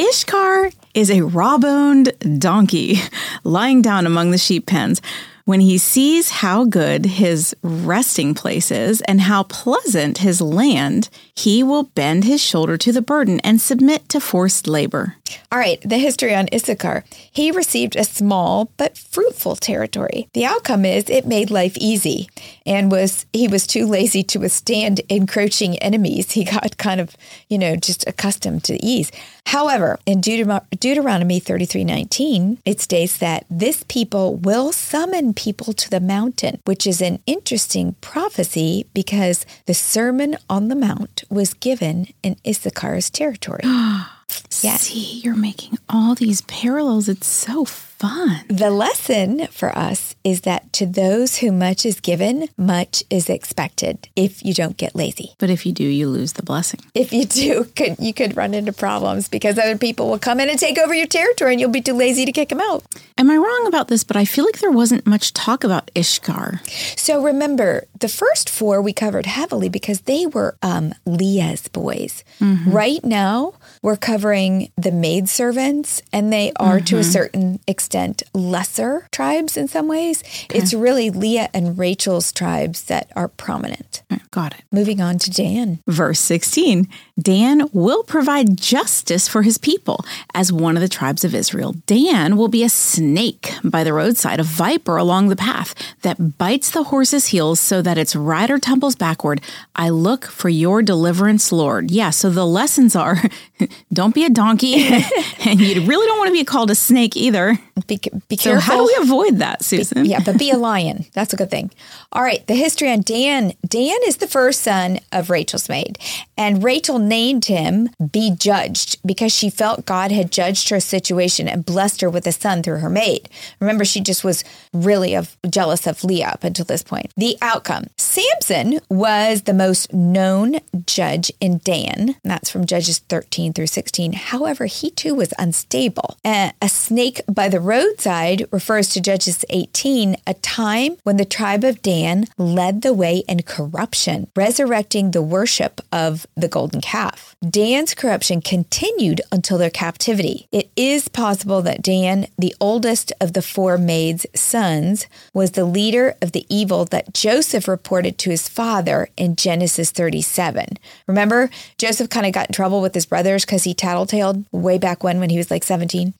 Issachar 0.00 0.70
is 0.94 1.10
a 1.10 1.22
raw 1.22 1.58
boned 1.58 2.12
donkey 2.38 2.96
lying 3.44 3.82
down 3.82 4.06
among 4.06 4.30
the 4.30 4.38
sheep 4.38 4.66
pens. 4.66 5.00
When 5.44 5.60
he 5.60 5.76
sees 5.76 6.30
how 6.30 6.64
good 6.64 7.04
his 7.04 7.54
resting 7.62 8.32
place 8.32 8.70
is 8.70 9.00
and 9.02 9.22
how 9.22 9.42
pleasant 9.42 10.18
his 10.18 10.40
land, 10.40 11.08
he 11.34 11.64
will 11.64 11.82
bend 11.82 12.22
his 12.22 12.40
shoulder 12.40 12.78
to 12.78 12.92
the 12.92 13.02
burden 13.02 13.40
and 13.40 13.60
submit 13.60 14.08
to 14.10 14.20
forced 14.20 14.68
labor. 14.68 15.16
All 15.50 15.58
right, 15.58 15.80
the 15.84 15.98
history 15.98 16.32
on 16.32 16.48
Issachar. 16.54 17.04
He 17.32 17.50
received 17.50 17.96
a 17.96 18.04
small 18.04 18.70
but 18.76 18.96
fruitful 18.96 19.56
territory. 19.56 20.28
The 20.32 20.44
outcome 20.44 20.84
is 20.84 21.10
it 21.10 21.26
made 21.26 21.50
life 21.50 21.76
easy 21.76 22.28
and 22.64 22.92
was 22.92 23.26
he 23.32 23.48
was 23.48 23.66
too 23.66 23.86
lazy 23.86 24.22
to 24.24 24.38
withstand 24.38 25.00
encroaching 25.08 25.76
enemies. 25.78 26.32
He 26.32 26.44
got 26.44 26.76
kind 26.76 27.00
of, 27.00 27.16
you 27.48 27.58
know, 27.58 27.74
just 27.74 28.06
accustomed 28.06 28.62
to 28.64 28.84
ease. 28.84 29.10
However, 29.46 29.98
in 30.06 30.20
Deuteron- 30.20 30.64
Deuteronomy 30.78 31.40
33:19, 31.40 32.58
it 32.64 32.80
states 32.80 33.16
that 33.18 33.44
this 33.50 33.84
people 33.88 34.36
will 34.36 34.72
summon 34.72 35.34
people 35.34 35.72
to 35.74 35.90
the 35.90 36.00
mountain, 36.00 36.60
which 36.64 36.86
is 36.86 37.02
an 37.02 37.18
interesting 37.26 37.96
prophecy 38.00 38.86
because 38.94 39.44
the 39.66 39.74
Sermon 39.74 40.36
on 40.48 40.68
the 40.68 40.76
Mount 40.76 41.24
was 41.28 41.54
given 41.54 42.08
in 42.22 42.36
Issachar's 42.44 43.10
territory. 43.10 43.62
Yeah. 44.62 44.76
See, 44.76 45.20
you're 45.20 45.34
making 45.36 45.78
all 45.88 46.14
these 46.14 46.42
parallels. 46.42 47.08
It's 47.08 47.26
so 47.26 47.64
fun. 47.64 48.44
The 48.48 48.70
lesson 48.70 49.46
for 49.48 49.76
us 49.76 50.14
is 50.24 50.40
that 50.42 50.72
to 50.74 50.86
those 50.86 51.38
who 51.38 51.52
much 51.52 51.86
is 51.86 52.00
given, 52.00 52.48
much 52.56 53.04
is 53.10 53.28
expected 53.28 54.08
if 54.16 54.44
you 54.44 54.54
don't 54.54 54.76
get 54.76 54.94
lazy. 54.94 55.34
But 55.38 55.50
if 55.50 55.64
you 55.66 55.72
do, 55.72 55.84
you 55.84 56.08
lose 56.08 56.32
the 56.32 56.42
blessing. 56.42 56.80
If 56.94 57.12
you 57.12 57.24
do, 57.24 57.64
could 57.76 57.96
you 57.98 58.12
could 58.12 58.36
run 58.36 58.54
into 58.54 58.72
problems 58.72 59.28
because 59.28 59.58
other 59.58 59.78
people 59.78 60.10
will 60.10 60.18
come 60.18 60.40
in 60.40 60.48
and 60.48 60.58
take 60.58 60.78
over 60.78 60.94
your 60.94 61.06
territory 61.06 61.52
and 61.52 61.60
you'll 61.60 61.70
be 61.70 61.80
too 61.80 61.94
lazy 61.94 62.24
to 62.24 62.32
kick 62.32 62.48
them 62.48 62.60
out. 62.60 62.84
Am 63.18 63.30
I 63.30 63.36
wrong 63.36 63.66
about 63.66 63.88
this? 63.88 64.04
But 64.04 64.16
I 64.16 64.24
feel 64.24 64.44
like 64.44 64.58
there 64.58 64.70
wasn't 64.70 65.06
much 65.06 65.32
talk 65.32 65.62
about 65.64 65.90
Issachar. 65.96 66.60
So 66.96 67.22
remember, 67.22 67.84
the 68.00 68.08
first 68.08 68.50
four 68.50 68.80
we 68.82 68.92
covered 68.92 69.26
heavily 69.26 69.68
because 69.68 70.02
they 70.02 70.26
were 70.26 70.56
um, 70.62 70.92
Leah's 71.04 71.68
boys. 71.68 72.24
Right 72.66 73.04
now, 73.04 73.54
we're 73.82 73.96
covering 73.96 74.21
the 74.22 74.92
maidservants, 74.92 76.02
and 76.12 76.32
they 76.32 76.52
are 76.56 76.80
to 76.80 76.96
a 76.96 77.00
mm-hmm. 77.00 77.10
certain 77.10 77.60
extent 77.66 78.22
lesser 78.34 79.08
tribes 79.10 79.56
in 79.56 79.68
some 79.68 79.88
ways. 79.88 80.22
It's 80.50 80.72
really 80.72 81.10
Leah 81.10 81.48
and 81.52 81.78
Rachel's 81.78 82.32
tribes 82.32 82.84
that 82.84 83.10
are 83.16 83.28
prominent. 83.28 84.02
Got 84.30 84.54
it. 84.54 84.64
Moving 84.70 85.00
on 85.00 85.18
to 85.18 85.30
Dan. 85.30 85.80
Verse 85.86 86.18
16 86.20 86.88
Dan 87.20 87.68
will 87.72 88.02
provide 88.02 88.56
justice 88.56 89.28
for 89.28 89.42
his 89.42 89.58
people 89.58 90.04
as 90.34 90.52
one 90.52 90.76
of 90.76 90.80
the 90.80 90.88
tribes 90.88 91.24
of 91.24 91.34
Israel. 91.34 91.74
Dan 91.86 92.36
will 92.36 92.48
be 92.48 92.64
a 92.64 92.68
snake 92.68 93.52
by 93.62 93.84
the 93.84 93.92
roadside, 93.92 94.40
a 94.40 94.44
viper 94.44 94.96
along 94.96 95.28
the 95.28 95.36
path 95.36 95.74
that 96.02 96.38
bites 96.38 96.70
the 96.70 96.84
horse's 96.84 97.26
heels 97.26 97.60
so 97.60 97.82
that 97.82 97.98
its 97.98 98.16
rider 98.16 98.58
tumbles 98.58 98.96
backward. 98.96 99.40
I 99.76 99.90
look 99.90 100.24
for 100.24 100.48
your 100.48 100.82
deliverance, 100.82 101.52
Lord. 101.52 101.90
Yeah, 101.90 102.10
so 102.10 102.30
the 102.30 102.46
lessons 102.46 102.96
are 102.96 103.22
don't 103.92 104.01
be 104.10 104.24
a 104.24 104.30
donkey, 104.30 104.74
and 105.44 105.60
you 105.60 105.84
really 105.86 106.06
don't 106.06 106.18
want 106.18 106.28
to 106.28 106.32
be 106.32 106.44
called 106.44 106.70
a 106.70 106.74
snake 106.74 107.16
either. 107.16 107.58
Be, 107.86 107.98
be 108.28 108.36
So, 108.36 108.50
careful. 108.50 108.60
how 108.60 108.76
do 108.76 108.84
we 108.84 109.02
avoid 109.02 109.38
that, 109.38 109.62
Susan? 109.64 110.04
Yeah, 110.04 110.20
but 110.24 110.38
be 110.38 110.50
a 110.50 110.56
lion. 110.58 111.06
That's 111.14 111.32
a 111.32 111.36
good 111.36 111.50
thing. 111.50 111.70
All 112.12 112.22
right, 112.22 112.46
the 112.46 112.54
history 112.54 112.90
on 112.92 113.00
Dan. 113.00 113.52
Dan 113.66 113.96
is 114.06 114.18
the 114.18 114.26
first 114.26 114.60
son 114.60 114.98
of 115.10 115.30
Rachel's 115.30 115.68
maid, 115.68 115.98
and 116.36 116.62
Rachel 116.62 116.98
named 116.98 117.46
him 117.46 117.88
Be 118.12 118.30
Judged 118.36 118.98
because 119.06 119.32
she 119.32 119.48
felt 119.48 119.86
God 119.86 120.12
had 120.12 120.30
judged 120.30 120.68
her 120.68 120.80
situation 120.80 121.48
and 121.48 121.64
blessed 121.64 122.00
her 122.02 122.10
with 122.10 122.26
a 122.26 122.32
son 122.32 122.62
through 122.62 122.78
her 122.78 122.90
maid. 122.90 123.28
Remember, 123.60 123.84
she 123.84 124.00
just 124.00 124.22
was 124.22 124.44
really 124.72 125.14
of, 125.14 125.36
jealous 125.48 125.86
of 125.86 126.04
Leah 126.04 126.28
up 126.28 126.44
until 126.44 126.64
this 126.66 126.82
point. 126.82 127.10
The 127.16 127.36
outcome 127.40 127.86
Samson 127.96 128.80
was 128.90 129.42
the 129.42 129.54
most 129.54 129.92
known 129.94 130.56
judge 130.86 131.32
in 131.40 131.60
Dan. 131.64 131.94
and 131.98 132.16
That's 132.24 132.50
from 132.50 132.66
Judges 132.66 132.98
13 133.08 133.52
through 133.54 133.68
16. 133.68 134.12
However, 134.12 134.66
he 134.66 134.90
too 134.90 135.14
was 135.14 135.32
unstable. 135.38 136.16
A 136.24 136.52
snake 136.68 137.20
by 137.28 137.48
the 137.48 137.60
roadside 137.62 138.46
refers 138.50 138.88
to 138.90 139.00
Judges 139.00 139.44
18, 139.48 140.16
a 140.26 140.34
time 140.34 140.96
when 141.04 141.16
the 141.16 141.24
tribe 141.24 141.64
of 141.64 141.82
Dan 141.82 142.26
led 142.36 142.82
the 142.82 142.92
way 142.92 143.22
in 143.28 143.42
corruption, 143.42 144.28
resurrecting 144.34 145.10
the 145.10 145.22
worship 145.22 145.80
of 145.92 146.26
the 146.36 146.48
golden 146.48 146.80
calf. 146.80 147.36
Dan's 147.48 147.94
corruption 147.94 148.40
continued 148.40 149.20
until 149.30 149.58
their 149.58 149.70
captivity. 149.70 150.46
It 150.52 150.70
is 150.76 151.08
possible 151.08 151.62
that 151.62 151.82
Dan, 151.82 152.26
the 152.36 152.54
oldest 152.60 153.12
of 153.20 153.32
the 153.32 153.42
four 153.42 153.78
maids' 153.78 154.26
sons, 154.34 155.06
was 155.32 155.52
the 155.52 155.64
leader 155.64 156.14
of 156.20 156.32
the 156.32 156.46
evil 156.48 156.84
that 156.86 157.14
Joseph 157.14 157.68
reported 157.68 158.18
to 158.18 158.30
his 158.30 158.48
father 158.48 159.08
in 159.16 159.36
Genesis 159.36 159.90
37. 159.90 160.78
Remember, 161.06 161.50
Joseph 161.78 162.10
kind 162.10 162.26
of 162.26 162.32
got 162.32 162.48
in 162.48 162.52
trouble 162.52 162.80
with 162.80 162.94
his 162.94 163.06
brothers 163.06 163.44
because 163.44 163.64
he 163.64 163.74
tattletaled 163.74 164.44
way 164.52 164.78
back 164.78 165.04
when, 165.04 165.20
when 165.20 165.30
he 165.30 165.36
was 165.36 165.50
like 165.50 165.64
17. 165.64 166.14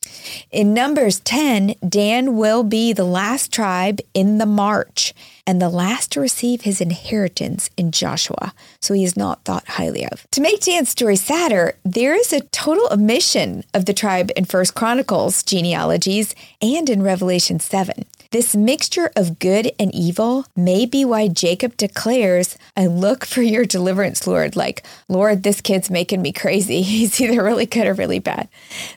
In 0.50 0.74
Numbers 0.74 1.20
10, 1.32 1.76
Dan 1.88 2.36
will 2.36 2.62
be 2.62 2.92
the 2.92 3.06
last 3.06 3.50
tribe 3.50 4.00
in 4.12 4.36
the 4.36 4.44
march 4.44 5.14
and 5.46 5.62
the 5.62 5.70
last 5.70 6.12
to 6.12 6.20
receive 6.20 6.60
his 6.60 6.78
inheritance 6.78 7.70
in 7.74 7.90
Joshua. 7.90 8.52
So 8.82 8.92
he 8.92 9.02
is 9.02 9.16
not 9.16 9.42
thought 9.42 9.66
highly 9.66 10.04
of. 10.04 10.26
To 10.32 10.42
make 10.42 10.60
Dan's 10.60 10.90
story 10.90 11.16
sadder, 11.16 11.78
there 11.86 12.14
is 12.14 12.34
a 12.34 12.40
total 12.40 12.86
omission 12.92 13.64
of 13.72 13.86
the 13.86 13.94
tribe 13.94 14.30
in 14.36 14.44
First 14.44 14.74
Chronicles 14.74 15.42
genealogies 15.42 16.34
and 16.60 16.90
in 16.90 17.02
Revelation 17.02 17.58
7. 17.58 18.04
This 18.32 18.56
mixture 18.56 19.10
of 19.14 19.38
good 19.38 19.72
and 19.78 19.94
evil 19.94 20.46
may 20.56 20.86
be 20.86 21.04
why 21.04 21.28
Jacob 21.28 21.76
declares, 21.76 22.56
I 22.74 22.86
look 22.86 23.26
for 23.26 23.42
your 23.42 23.66
deliverance, 23.66 24.26
Lord. 24.26 24.56
Like, 24.56 24.84
Lord, 25.06 25.42
this 25.42 25.60
kid's 25.60 25.90
making 25.90 26.22
me 26.22 26.32
crazy. 26.32 26.80
He's 26.92 27.20
either 27.20 27.44
really 27.44 27.66
good 27.66 27.86
or 27.86 27.92
really 27.92 28.20
bad. 28.20 28.48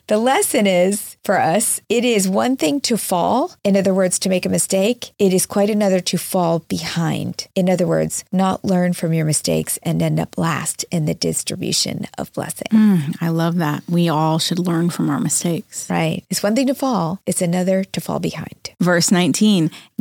The 0.06 0.16
lesson 0.16 0.66
is 0.66 1.18
for 1.22 1.38
us, 1.38 1.82
it 1.90 2.02
is 2.02 2.26
one 2.26 2.56
thing 2.56 2.80
to 2.82 2.96
fall. 2.96 3.54
In 3.62 3.76
other 3.76 3.92
words, 3.92 4.18
to 4.20 4.30
make 4.30 4.46
a 4.46 4.48
mistake. 4.48 5.10
It 5.18 5.34
is 5.34 5.44
quite 5.44 5.68
another 5.68 6.00
to 6.00 6.16
fall 6.16 6.60
behind. 6.60 7.46
In 7.54 7.68
other 7.68 7.86
words, 7.86 8.24
not 8.32 8.64
learn 8.64 8.94
from 8.94 9.12
your 9.12 9.26
mistakes 9.26 9.78
and 9.82 10.00
end 10.00 10.18
up 10.18 10.38
last 10.38 10.86
in 10.90 11.04
the 11.04 11.14
distribution 11.14 12.06
of 12.16 12.32
blessing. 12.32 12.68
Mm, 12.72 13.16
I 13.20 13.28
love 13.28 13.56
that. 13.56 13.82
We 13.86 14.08
all 14.08 14.38
should 14.38 14.60
learn 14.60 14.88
from 14.88 15.10
our 15.10 15.20
mistakes. 15.20 15.90
Right. 15.90 16.24
It's 16.30 16.42
one 16.42 16.54
thing 16.54 16.68
to 16.68 16.74
fall, 16.74 17.20
it's 17.26 17.42
another 17.42 17.84
to 17.84 18.00
fall 18.00 18.18
behind. 18.18 18.70
Verse 18.80 19.10
19 19.10 19.25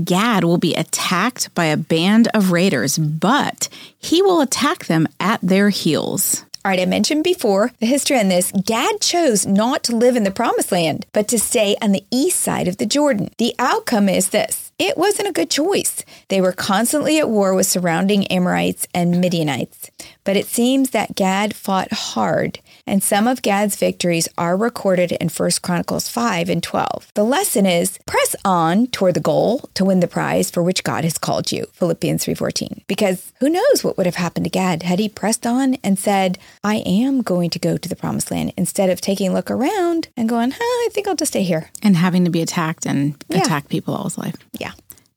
Gad 0.03 0.43
will 0.43 0.57
be 0.57 0.73
attacked 0.73 1.53
by 1.55 1.65
a 1.65 1.77
band 1.77 2.27
of 2.33 2.51
raiders, 2.51 2.97
but 2.97 3.69
he 3.97 4.21
will 4.21 4.41
attack 4.41 4.85
them 4.85 5.07
at 5.19 5.39
their 5.41 5.69
heels. 5.69 6.45
All 6.63 6.71
right, 6.71 6.79
I 6.79 6.85
mentioned 6.85 7.23
before 7.23 7.71
the 7.79 7.85
history 7.85 8.19
on 8.19 8.27
this. 8.27 8.51
Gad 8.51 8.99
chose 8.99 9.45
not 9.45 9.83
to 9.83 9.95
live 9.95 10.15
in 10.15 10.23
the 10.23 10.31
promised 10.31 10.71
land, 10.71 11.05
but 11.13 11.27
to 11.27 11.38
stay 11.38 11.75
on 11.79 11.91
the 11.91 12.03
east 12.09 12.39
side 12.39 12.67
of 12.67 12.77
the 12.77 12.88
Jordan. 12.88 13.29
The 13.38 13.53
outcome 13.59 14.09
is 14.09 14.29
this 14.29 14.64
it 14.77 14.97
wasn't 14.97 15.29
a 15.29 15.33
good 15.33 15.49
choice. 15.49 16.03
They 16.27 16.41
were 16.41 16.51
constantly 16.51 17.17
at 17.19 17.29
war 17.29 17.53
with 17.53 17.67
surrounding 17.67 18.27
Amorites 18.27 18.88
and 18.93 19.21
Midianites. 19.21 19.89
But 20.23 20.35
it 20.38 20.47
seems 20.47 20.89
that 20.89 21.15
Gad 21.15 21.55
fought 21.55 21.91
hard, 21.93 22.59
and 22.88 23.03
some 23.03 23.27
of 23.27 23.41
Gad's 23.43 23.75
victories 23.75 24.27
are 24.38 24.57
recorded 24.57 25.11
in 25.13 25.29
1 25.29 25.51
Chronicles 25.61 26.09
5 26.09 26.49
and 26.49 26.63
12. 26.63 27.11
The 27.13 27.23
lesson 27.23 27.65
is 27.65 27.99
press 28.07 28.35
on 28.43 28.88
toward 28.88 29.13
the 29.13 29.19
goal 29.19 29.69
to 29.75 29.85
win 29.85 29.99
the 29.99 30.07
prize 30.07 30.49
for 30.49 30.63
which 30.63 30.83
God 30.83 31.03
has 31.03 31.17
called 31.17 31.51
you. 31.51 31.67
Philippians 31.73 32.25
3:14. 32.25 32.81
Because 32.88 33.31
who 33.39 33.49
knows 33.49 33.83
what 33.83 33.97
would 33.97 34.07
have 34.07 34.15
happened 34.15 34.45
to 34.45 34.49
Gad 34.49 34.83
had 34.83 34.99
he 34.99 35.07
pressed 35.07 35.45
on 35.45 35.75
and 35.83 35.97
said, 35.97 36.38
"I 36.63 36.77
am 36.85 37.21
going 37.21 37.49
to 37.51 37.59
go 37.59 37.77
to 37.77 37.89
the 37.89 37.95
promised 37.95 38.31
land," 38.31 38.51
instead 38.57 38.89
of 38.89 38.99
taking 39.01 39.29
a 39.29 39.33
look 39.33 39.51
around 39.51 40.09
and 40.17 40.27
going, 40.27 40.51
huh, 40.51 40.57
"I 40.59 40.89
think 40.91 41.07
I'll 41.07 41.15
just 41.15 41.33
stay 41.33 41.43
here." 41.43 41.69
And 41.83 41.95
having 41.97 42.25
to 42.25 42.31
be 42.31 42.41
attacked 42.41 42.85
and 42.88 43.15
Yeah. 43.29 43.41
attack 43.41 43.69
people 43.69 43.93
all 43.93 44.05
his 44.05 44.17
life. 44.17 44.35
Yeah. 44.59 44.64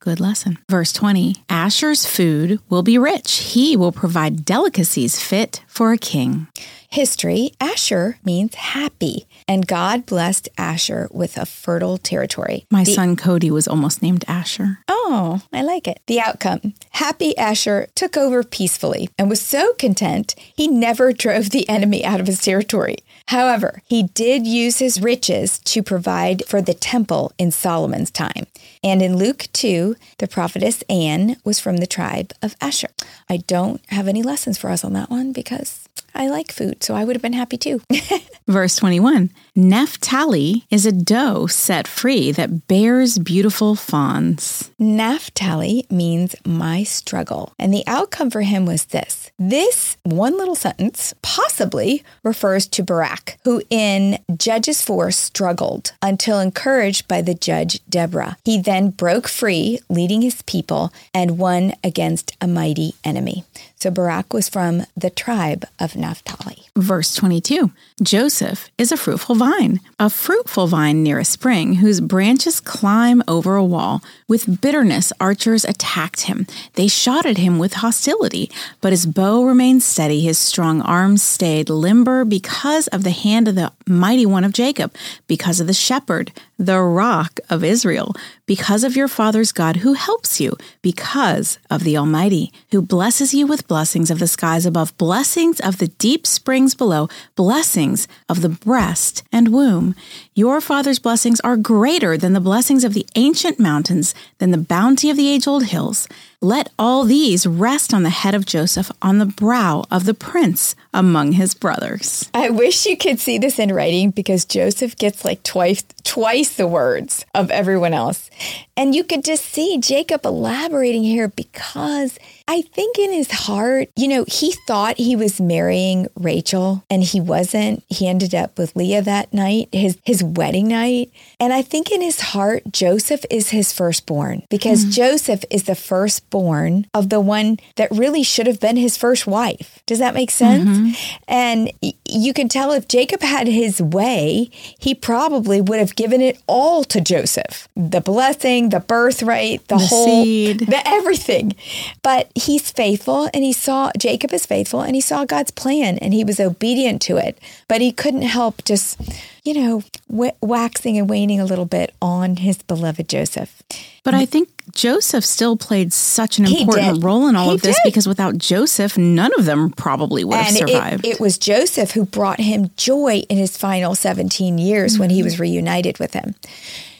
Good 0.01 0.19
lesson. 0.21 0.57
Verse 0.69 0.93
20 0.93 1.35
Asher's 1.49 2.05
food 2.05 2.59
will 2.69 2.83
be 2.83 2.97
rich. 2.97 3.37
He 3.53 3.75
will 3.75 3.91
provide 3.91 4.45
delicacies 4.45 5.21
fit 5.21 5.61
for 5.67 5.91
a 5.91 5.97
king. 5.97 6.47
History 6.91 7.51
Asher 7.61 8.17
means 8.23 8.55
happy, 8.55 9.27
and 9.47 9.67
God 9.67 10.05
blessed 10.07 10.49
Asher 10.57 11.07
with 11.11 11.37
a 11.37 11.45
fertile 11.45 11.97
territory. 11.99 12.65
My 12.71 12.83
The- 12.83 12.93
son 12.93 13.15
Cody 13.15 13.51
was 13.51 13.67
almost 13.67 14.01
named 14.01 14.23
Asher. 14.27 14.79
Oh, 14.87 15.41
I 15.53 15.61
like 15.61 15.87
it. 15.87 15.99
The 16.07 16.19
outcome 16.21 16.73
Happy 16.91 17.37
Asher 17.37 17.87
took 17.93 18.15
over 18.17 18.43
peacefully 18.43 19.09
and 19.19 19.29
was 19.29 19.41
so 19.41 19.73
content 19.73 20.33
he 20.55 20.67
never 20.67 21.11
drove 21.25 21.49
the 21.49 21.67
enemy 21.69 22.03
out 22.05 22.19
of 22.21 22.25
his 22.27 22.41
territory. 22.41 22.97
However, 23.29 23.83
he 23.85 24.01
did 24.01 24.47
use 24.47 24.79
his 24.79 24.99
riches 24.99 25.59
to 25.59 25.83
provide 25.83 26.43
for 26.47 26.63
the 26.63 26.73
temple 26.73 27.31
in 27.37 27.51
Solomon's 27.51 28.09
time. 28.09 28.47
And 28.83 29.03
in 29.03 29.17
Luke 29.17 29.49
2, 29.53 29.95
the 30.17 30.27
prophetess 30.27 30.83
Anne 30.89 31.35
was 31.43 31.59
from 31.59 31.77
the 31.77 31.85
tribe 31.85 32.33
of 32.41 32.55
Asher. 32.59 32.89
I 33.29 33.37
don't 33.37 33.81
have 33.89 34.07
any 34.07 34.23
lessons 34.23 34.57
for 34.57 34.71
us 34.71 34.83
on 34.83 34.93
that 34.93 35.11
one 35.11 35.31
because 35.31 35.87
I 36.13 36.27
like 36.27 36.51
food, 36.51 36.83
so 36.83 36.95
I 36.95 37.05
would 37.05 37.15
have 37.15 37.21
been 37.21 37.33
happy 37.33 37.57
too. 37.57 37.81
Verse 38.47 38.75
21 38.77 39.29
Naphtali 39.55 40.65
is 40.69 40.85
a 40.85 40.91
doe 40.91 41.45
set 41.45 41.87
free 41.87 42.31
that 42.31 42.67
bears 42.67 43.19
beautiful 43.19 43.75
fawns. 43.75 44.71
Naphtali 44.79 45.85
means 45.89 46.35
my 46.45 46.83
struggle. 46.83 47.53
And 47.59 47.73
the 47.73 47.83
outcome 47.85 48.31
for 48.31 48.41
him 48.41 48.65
was 48.65 48.85
this. 48.85 49.31
This 49.37 49.97
one 50.03 50.37
little 50.37 50.55
sentence 50.55 51.13
possibly 51.21 52.03
refers 52.23 52.67
to 52.67 52.83
Barak, 52.83 53.37
who 53.43 53.61
in 53.69 54.17
Judges 54.35 54.81
4 54.81 55.11
struggled 55.11 55.91
until 56.01 56.39
encouraged 56.39 57.07
by 57.07 57.21
the 57.21 57.35
judge 57.35 57.79
Deborah. 57.87 58.37
He 58.43 58.59
then 58.59 58.89
broke 58.89 59.27
free, 59.27 59.79
leading 59.89 60.21
his 60.21 60.41
people, 60.41 60.91
and 61.13 61.37
won 61.37 61.73
against 61.83 62.35
a 62.41 62.47
mighty 62.47 62.95
enemy. 63.03 63.43
So 63.75 63.91
Barak 63.91 64.33
was 64.33 64.49
from 64.49 64.85
the 64.97 65.09
tribe 65.09 65.65
of 65.79 65.88
Naphtali. 65.95 66.63
Verse 66.75 67.13
22 67.15 67.71
Joseph 68.01 68.69
is 68.77 68.91
a 68.91 68.97
fruitful 68.97 69.35
vine, 69.35 69.79
a 69.99 70.09
fruitful 70.09 70.67
vine 70.67 71.03
near 71.03 71.19
a 71.19 71.25
spring, 71.25 71.75
whose 71.75 71.99
branches 71.99 72.59
climb 72.59 73.21
over 73.27 73.55
a 73.55 73.63
wall. 73.63 74.01
With 74.27 74.61
bitterness, 74.61 75.11
archers 75.19 75.65
attacked 75.65 76.21
him. 76.21 76.47
They 76.75 76.87
shot 76.87 77.25
at 77.25 77.37
him 77.37 77.59
with 77.59 77.73
hostility, 77.73 78.49
but 78.79 78.93
his 78.93 79.05
bow 79.05 79.43
remained 79.43 79.83
steady, 79.83 80.21
his 80.21 80.37
strong 80.37 80.81
arms 80.81 81.21
stayed 81.21 81.69
limber 81.69 82.23
because 82.23 82.87
of 82.87 83.03
the 83.03 83.11
hand 83.11 83.47
of 83.47 83.55
the 83.55 83.71
mighty 83.85 84.25
one 84.25 84.43
of 84.43 84.53
Jacob, 84.53 84.93
because 85.27 85.59
of 85.59 85.67
the 85.67 85.73
shepherd, 85.73 86.31
the 86.57 86.79
rock 86.81 87.39
of 87.49 87.63
Israel, 87.63 88.13
because 88.45 88.83
of 88.83 88.95
your 88.95 89.07
father's 89.07 89.51
God 89.51 89.77
who 89.77 89.93
helps 89.93 90.39
you, 90.41 90.55
because 90.81 91.57
of 91.69 91.83
the 91.83 91.97
Almighty, 91.97 92.51
who 92.71 92.81
blesses 92.81 93.33
you 93.33 93.47
with 93.47 93.67
blessings 93.67 94.11
of 94.11 94.19
the 94.19 94.27
skies 94.27 94.65
above, 94.65 94.95
blessings 94.97 95.59
of 95.69 95.77
the 95.77 95.87
deep 95.87 96.27
springs 96.27 96.75
below, 96.75 97.07
blessings 97.35 98.07
of 98.27 98.41
the 98.41 98.49
breast 98.49 99.23
and 99.31 99.53
womb. 99.53 99.95
Your 100.39 100.61
father's 100.61 100.99
blessings 100.99 101.41
are 101.41 101.57
greater 101.57 102.15
than 102.15 102.31
the 102.31 102.39
blessings 102.39 102.85
of 102.85 102.93
the 102.93 103.05
ancient 103.15 103.59
mountains, 103.59 104.15
than 104.37 104.51
the 104.51 104.57
bounty 104.57 105.09
of 105.09 105.17
the 105.17 105.27
age 105.27 105.45
old 105.45 105.65
hills. 105.65 106.07
Let 106.41 106.69
all 106.79 107.03
these 107.03 107.45
rest 107.45 107.93
on 107.93 108.03
the 108.03 108.09
head 108.09 108.33
of 108.33 108.45
Joseph, 108.45 108.89
on 109.01 109.17
the 109.17 109.25
brow 109.25 109.83
of 109.91 110.05
the 110.05 110.13
prince 110.13 110.73
among 110.93 111.33
his 111.33 111.53
brothers. 111.53 112.29
I 112.33 112.49
wish 112.49 112.85
you 112.85 112.95
could 112.95 113.19
see 113.19 113.37
this 113.37 113.59
in 113.59 113.73
writing 113.73 114.11
because 114.11 114.45
Joseph 114.45 114.95
gets 114.95 115.25
like 115.25 115.43
twice 115.43 115.83
twice 116.05 116.55
the 116.55 116.65
words 116.65 117.25
of 117.35 117.51
everyone 117.51 117.93
else. 117.93 118.29
And 118.77 118.95
you 118.95 119.03
could 119.03 119.25
just 119.25 119.43
see 119.43 119.77
Jacob 119.77 120.25
elaborating 120.25 121.03
here 121.03 121.27
because 121.27 122.17
I 122.47 122.61
think 122.61 122.97
in 122.97 123.11
his 123.11 123.29
heart, 123.29 123.89
you 123.97 124.07
know, 124.07 124.23
he 124.27 124.53
thought 124.65 124.97
he 124.97 125.17
was 125.17 125.41
marrying 125.41 126.07
Rachel 126.15 126.83
and 126.89 127.03
he 127.03 127.19
wasn't. 127.19 127.83
He 127.89 128.07
ended 128.07 128.33
up 128.33 128.57
with 128.57 128.75
Leah 128.77 129.01
that 129.01 129.33
night, 129.33 129.67
his 129.73 129.97
his 130.05 130.23
wedding 130.29 130.67
night. 130.67 131.11
And 131.39 131.53
I 131.53 131.61
think 131.61 131.91
in 131.91 132.01
his 132.01 132.19
heart, 132.21 132.63
Joseph 132.71 133.25
is 133.29 133.49
his 133.49 133.73
firstborn 133.73 134.43
because 134.49 134.85
mm. 134.85 134.91
Joseph 134.91 135.43
is 135.49 135.63
the 135.63 135.75
firstborn 135.75 136.87
of 136.93 137.09
the 137.09 137.19
one 137.19 137.57
that 137.75 137.89
really 137.91 138.23
should 138.23 138.47
have 138.47 138.59
been 138.59 138.77
his 138.77 138.97
first 138.97 139.27
wife. 139.27 139.79
Does 139.85 139.99
that 139.99 140.13
make 140.13 140.31
sense? 140.31 140.69
Mm-hmm. 140.69 141.23
And 141.27 141.71
you 142.05 142.33
can 142.33 142.49
tell 142.49 142.71
if 142.71 142.87
Jacob 142.87 143.21
had 143.21 143.47
his 143.47 143.81
way, 143.81 144.49
he 144.79 144.93
probably 144.95 145.61
would 145.61 145.79
have 145.79 145.95
given 145.95 146.21
it 146.21 146.41
all 146.47 146.83
to 146.85 147.01
Joseph. 147.01 147.67
The 147.75 148.01
blessing, 148.01 148.69
the 148.69 148.79
birthright, 148.79 149.67
the, 149.67 149.75
the 149.75 149.85
whole 149.85 150.23
seed. 150.23 150.59
the 150.59 150.87
everything. 150.87 151.55
But 152.01 152.31
he's 152.35 152.71
faithful 152.71 153.29
and 153.33 153.43
he 153.43 153.53
saw 153.53 153.91
Jacob 153.97 154.33
is 154.33 154.45
faithful 154.45 154.81
and 154.81 154.95
he 154.95 155.01
saw 155.01 155.25
God's 155.25 155.51
plan 155.51 155.97
and 155.99 156.13
he 156.13 156.23
was 156.23 156.39
obedient 156.39 157.01
to 157.03 157.17
it. 157.17 157.39
But 157.67 157.81
he 157.81 157.91
couldn't 157.91 158.23
help 158.23 158.63
just, 158.65 158.99
you 159.43 159.53
know, 159.53 159.83
w- 160.09 160.31
waxing 160.41 160.97
and 160.97 161.09
waning 161.09 161.39
a 161.39 161.45
little 161.45 161.65
bit 161.65 161.93
on 162.01 162.37
his 162.37 162.61
beloved 162.63 163.07
Joseph. 163.07 163.61
But 164.03 164.13
I 164.13 164.25
think 164.25 164.49
Joseph 164.73 165.25
still 165.25 165.57
played 165.57 165.93
such 165.93 166.39
an 166.39 166.45
important 166.45 167.03
role 167.03 167.27
in 167.27 167.35
all 167.35 167.49
he 167.49 167.55
of 167.55 167.61
this 167.61 167.75
did. 167.77 167.89
because 167.89 168.07
without 168.07 168.37
Joseph, 168.37 168.97
none 168.97 169.31
of 169.37 169.45
them 169.45 169.71
probably 169.71 170.23
would 170.23 170.37
and 170.37 170.47
have 170.47 170.69
survived. 170.69 171.05
It, 171.05 171.15
it, 171.15 171.19
was 171.19 171.37
Joseph 171.37 171.91
who 171.91 172.05
brought 172.05 172.39
him 172.39 172.71
joy 172.75 173.23
in 173.29 173.37
his 173.37 173.57
final 173.57 173.95
17 173.95 174.57
years 174.57 174.93
mm-hmm. 174.93 175.01
when 175.01 175.09
he 175.09 175.19
mm-hmm. 175.19 175.25
was 175.25 175.39
reunited 175.39 175.99
with 175.99 176.13
him. 176.13 176.35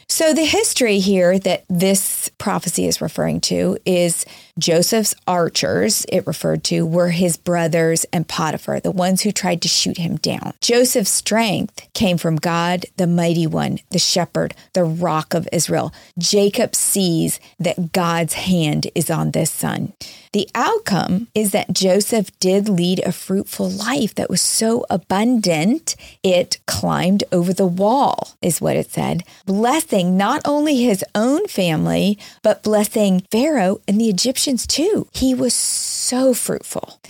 So, 0.08 0.34
the 0.34 0.44
history 0.44 0.98
here 0.98 1.38
that 1.38 1.64
this 1.70 2.30
prophecy 2.36 2.86
is 2.88 3.00
referring 3.00 3.40
to 3.42 3.78
is 3.86 4.26
Joseph's 4.60 5.14
archers, 5.26 6.06
it 6.08 6.26
referred 6.26 6.62
to, 6.64 6.86
were 6.86 7.10
his 7.10 7.36
brothers 7.36 8.04
and 8.12 8.28
Potiphar, 8.28 8.78
the 8.78 8.90
ones 8.90 9.22
who 9.22 9.32
tried 9.32 9.62
to 9.62 9.68
shoot 9.68 9.96
him 9.96 10.16
down. 10.16 10.52
Joseph's 10.60 11.10
strength 11.10 11.88
came 11.94 12.18
from 12.18 12.36
God, 12.36 12.86
the 12.96 13.06
mighty 13.06 13.46
one, 13.46 13.78
the 13.90 13.98
shepherd, 13.98 14.54
the 14.74 14.84
rock 14.84 15.34
of 15.34 15.48
Israel. 15.52 15.92
Jacob 16.18 16.74
sees 16.74 17.40
that 17.58 17.92
God's 17.92 18.34
hand 18.34 18.86
is 18.94 19.10
on 19.10 19.30
this 19.32 19.50
son. 19.50 19.94
The 20.32 20.48
outcome 20.54 21.26
is 21.34 21.50
that 21.50 21.72
Joseph 21.72 22.30
did 22.38 22.68
lead 22.68 23.00
a 23.00 23.10
fruitful 23.10 23.68
life 23.68 24.14
that 24.14 24.30
was 24.30 24.40
so 24.40 24.86
abundant, 24.88 25.96
it 26.22 26.60
climbed 26.66 27.24
over 27.32 27.52
the 27.52 27.66
wall, 27.66 28.36
is 28.40 28.60
what 28.60 28.76
it 28.76 28.92
said, 28.92 29.24
blessing 29.44 30.16
not 30.16 30.40
only 30.44 30.76
his 30.76 31.04
own 31.16 31.48
family, 31.48 32.16
but 32.42 32.62
blessing 32.62 33.24
Pharaoh 33.32 33.80
and 33.88 34.00
the 34.00 34.08
Egyptians 34.50 34.66
too. 34.66 35.06
He 35.12 35.34
was 35.34 35.54
so 35.54 36.34
fruitful. 36.34 37.00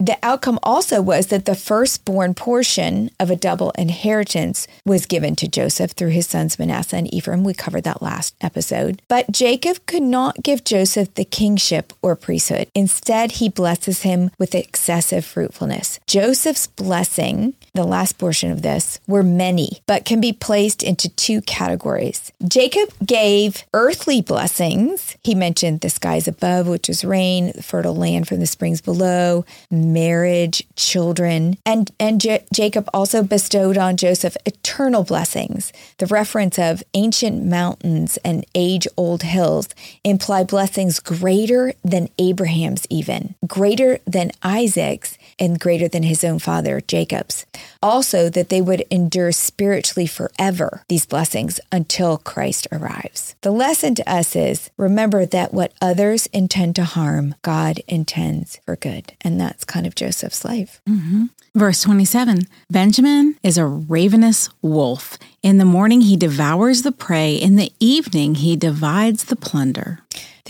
The 0.00 0.16
outcome 0.22 0.58
also 0.62 1.02
was 1.02 1.26
that 1.26 1.44
the 1.44 1.54
firstborn 1.54 2.32
portion 2.32 3.10
of 3.20 3.30
a 3.30 3.36
double 3.36 3.70
inheritance 3.72 4.66
was 4.86 5.04
given 5.04 5.36
to 5.36 5.46
Joseph 5.46 5.90
through 5.90 6.08
his 6.08 6.26
sons 6.26 6.58
Manasseh 6.58 6.96
and 6.96 7.12
Ephraim. 7.12 7.44
We 7.44 7.52
covered 7.52 7.84
that 7.84 8.00
last 8.00 8.34
episode. 8.40 9.02
But 9.08 9.30
Jacob 9.30 9.84
could 9.84 10.02
not 10.02 10.42
give 10.42 10.64
Joseph 10.64 11.12
the 11.14 11.26
kingship 11.26 11.92
or 12.00 12.16
priesthood. 12.16 12.68
Instead, 12.74 13.32
he 13.32 13.50
blesses 13.50 14.00
him 14.00 14.30
with 14.38 14.54
excessive 14.54 15.26
fruitfulness. 15.26 16.00
Joseph's 16.06 16.66
blessing, 16.66 17.52
the 17.74 17.84
last 17.84 18.16
portion 18.16 18.50
of 18.50 18.62
this, 18.62 19.00
were 19.06 19.22
many, 19.22 19.82
but 19.86 20.06
can 20.06 20.18
be 20.18 20.32
placed 20.32 20.82
into 20.82 21.10
two 21.10 21.42
categories. 21.42 22.32
Jacob 22.48 22.88
gave 23.04 23.64
earthly 23.74 24.22
blessings. 24.22 25.18
He 25.22 25.34
mentioned 25.34 25.82
the 25.82 25.90
skies 25.90 26.26
above, 26.26 26.66
which 26.68 26.88
is 26.88 27.04
rain, 27.04 27.52
the 27.54 27.62
fertile 27.62 27.94
land 27.94 28.28
from 28.28 28.40
the 28.40 28.46
springs 28.46 28.80
below 28.80 29.44
marriage, 29.92 30.62
children. 30.76 31.56
And, 31.64 31.90
and 31.98 32.20
J- 32.20 32.44
Jacob 32.52 32.88
also 32.92 33.22
bestowed 33.22 33.76
on 33.76 33.96
Joseph 33.96 34.36
eternal 34.46 35.04
blessings. 35.04 35.72
The 35.98 36.06
reference 36.06 36.58
of 36.58 36.82
ancient 36.94 37.44
mountains 37.44 38.18
and 38.24 38.44
age 38.54 38.86
old 38.96 39.22
hills 39.22 39.68
imply 40.04 40.44
blessings 40.44 41.00
greater 41.00 41.72
than 41.84 42.08
Abraham's, 42.18 42.86
even 42.90 43.34
greater 43.46 43.98
than 44.06 44.32
Isaac's, 44.42 45.18
and 45.40 45.58
greater 45.58 45.88
than 45.88 46.02
his 46.04 46.22
own 46.22 46.38
father, 46.38 46.80
Jacob's. 46.80 47.46
Also, 47.82 48.28
that 48.28 48.50
they 48.50 48.60
would 48.60 48.84
endure 48.90 49.32
spiritually 49.32 50.06
forever, 50.06 50.84
these 50.88 51.06
blessings, 51.06 51.58
until 51.72 52.18
Christ 52.18 52.68
arrives. 52.70 53.34
The 53.40 53.50
lesson 53.50 53.94
to 53.96 54.08
us 54.08 54.36
is 54.36 54.70
remember 54.76 55.24
that 55.26 55.54
what 55.54 55.72
others 55.80 56.26
intend 56.26 56.76
to 56.76 56.84
harm, 56.84 57.34
God 57.42 57.80
intends 57.88 58.60
for 58.66 58.76
good. 58.76 59.14
And 59.22 59.40
that's 59.40 59.64
kind 59.64 59.86
of 59.86 59.94
Joseph's 59.94 60.44
life. 60.44 60.82
Mm-hmm. 60.88 61.24
Verse 61.54 61.82
27 61.82 62.46
Benjamin 62.70 63.36
is 63.42 63.58
a 63.58 63.66
ravenous 63.66 64.48
wolf. 64.62 65.18
In 65.42 65.58
the 65.58 65.64
morning, 65.64 66.02
he 66.02 66.16
devours 66.16 66.82
the 66.82 66.92
prey. 66.92 67.34
In 67.34 67.56
the 67.56 67.72
evening, 67.80 68.36
he 68.36 68.54
divides 68.54 69.24
the 69.24 69.36
plunder. 69.36 70.00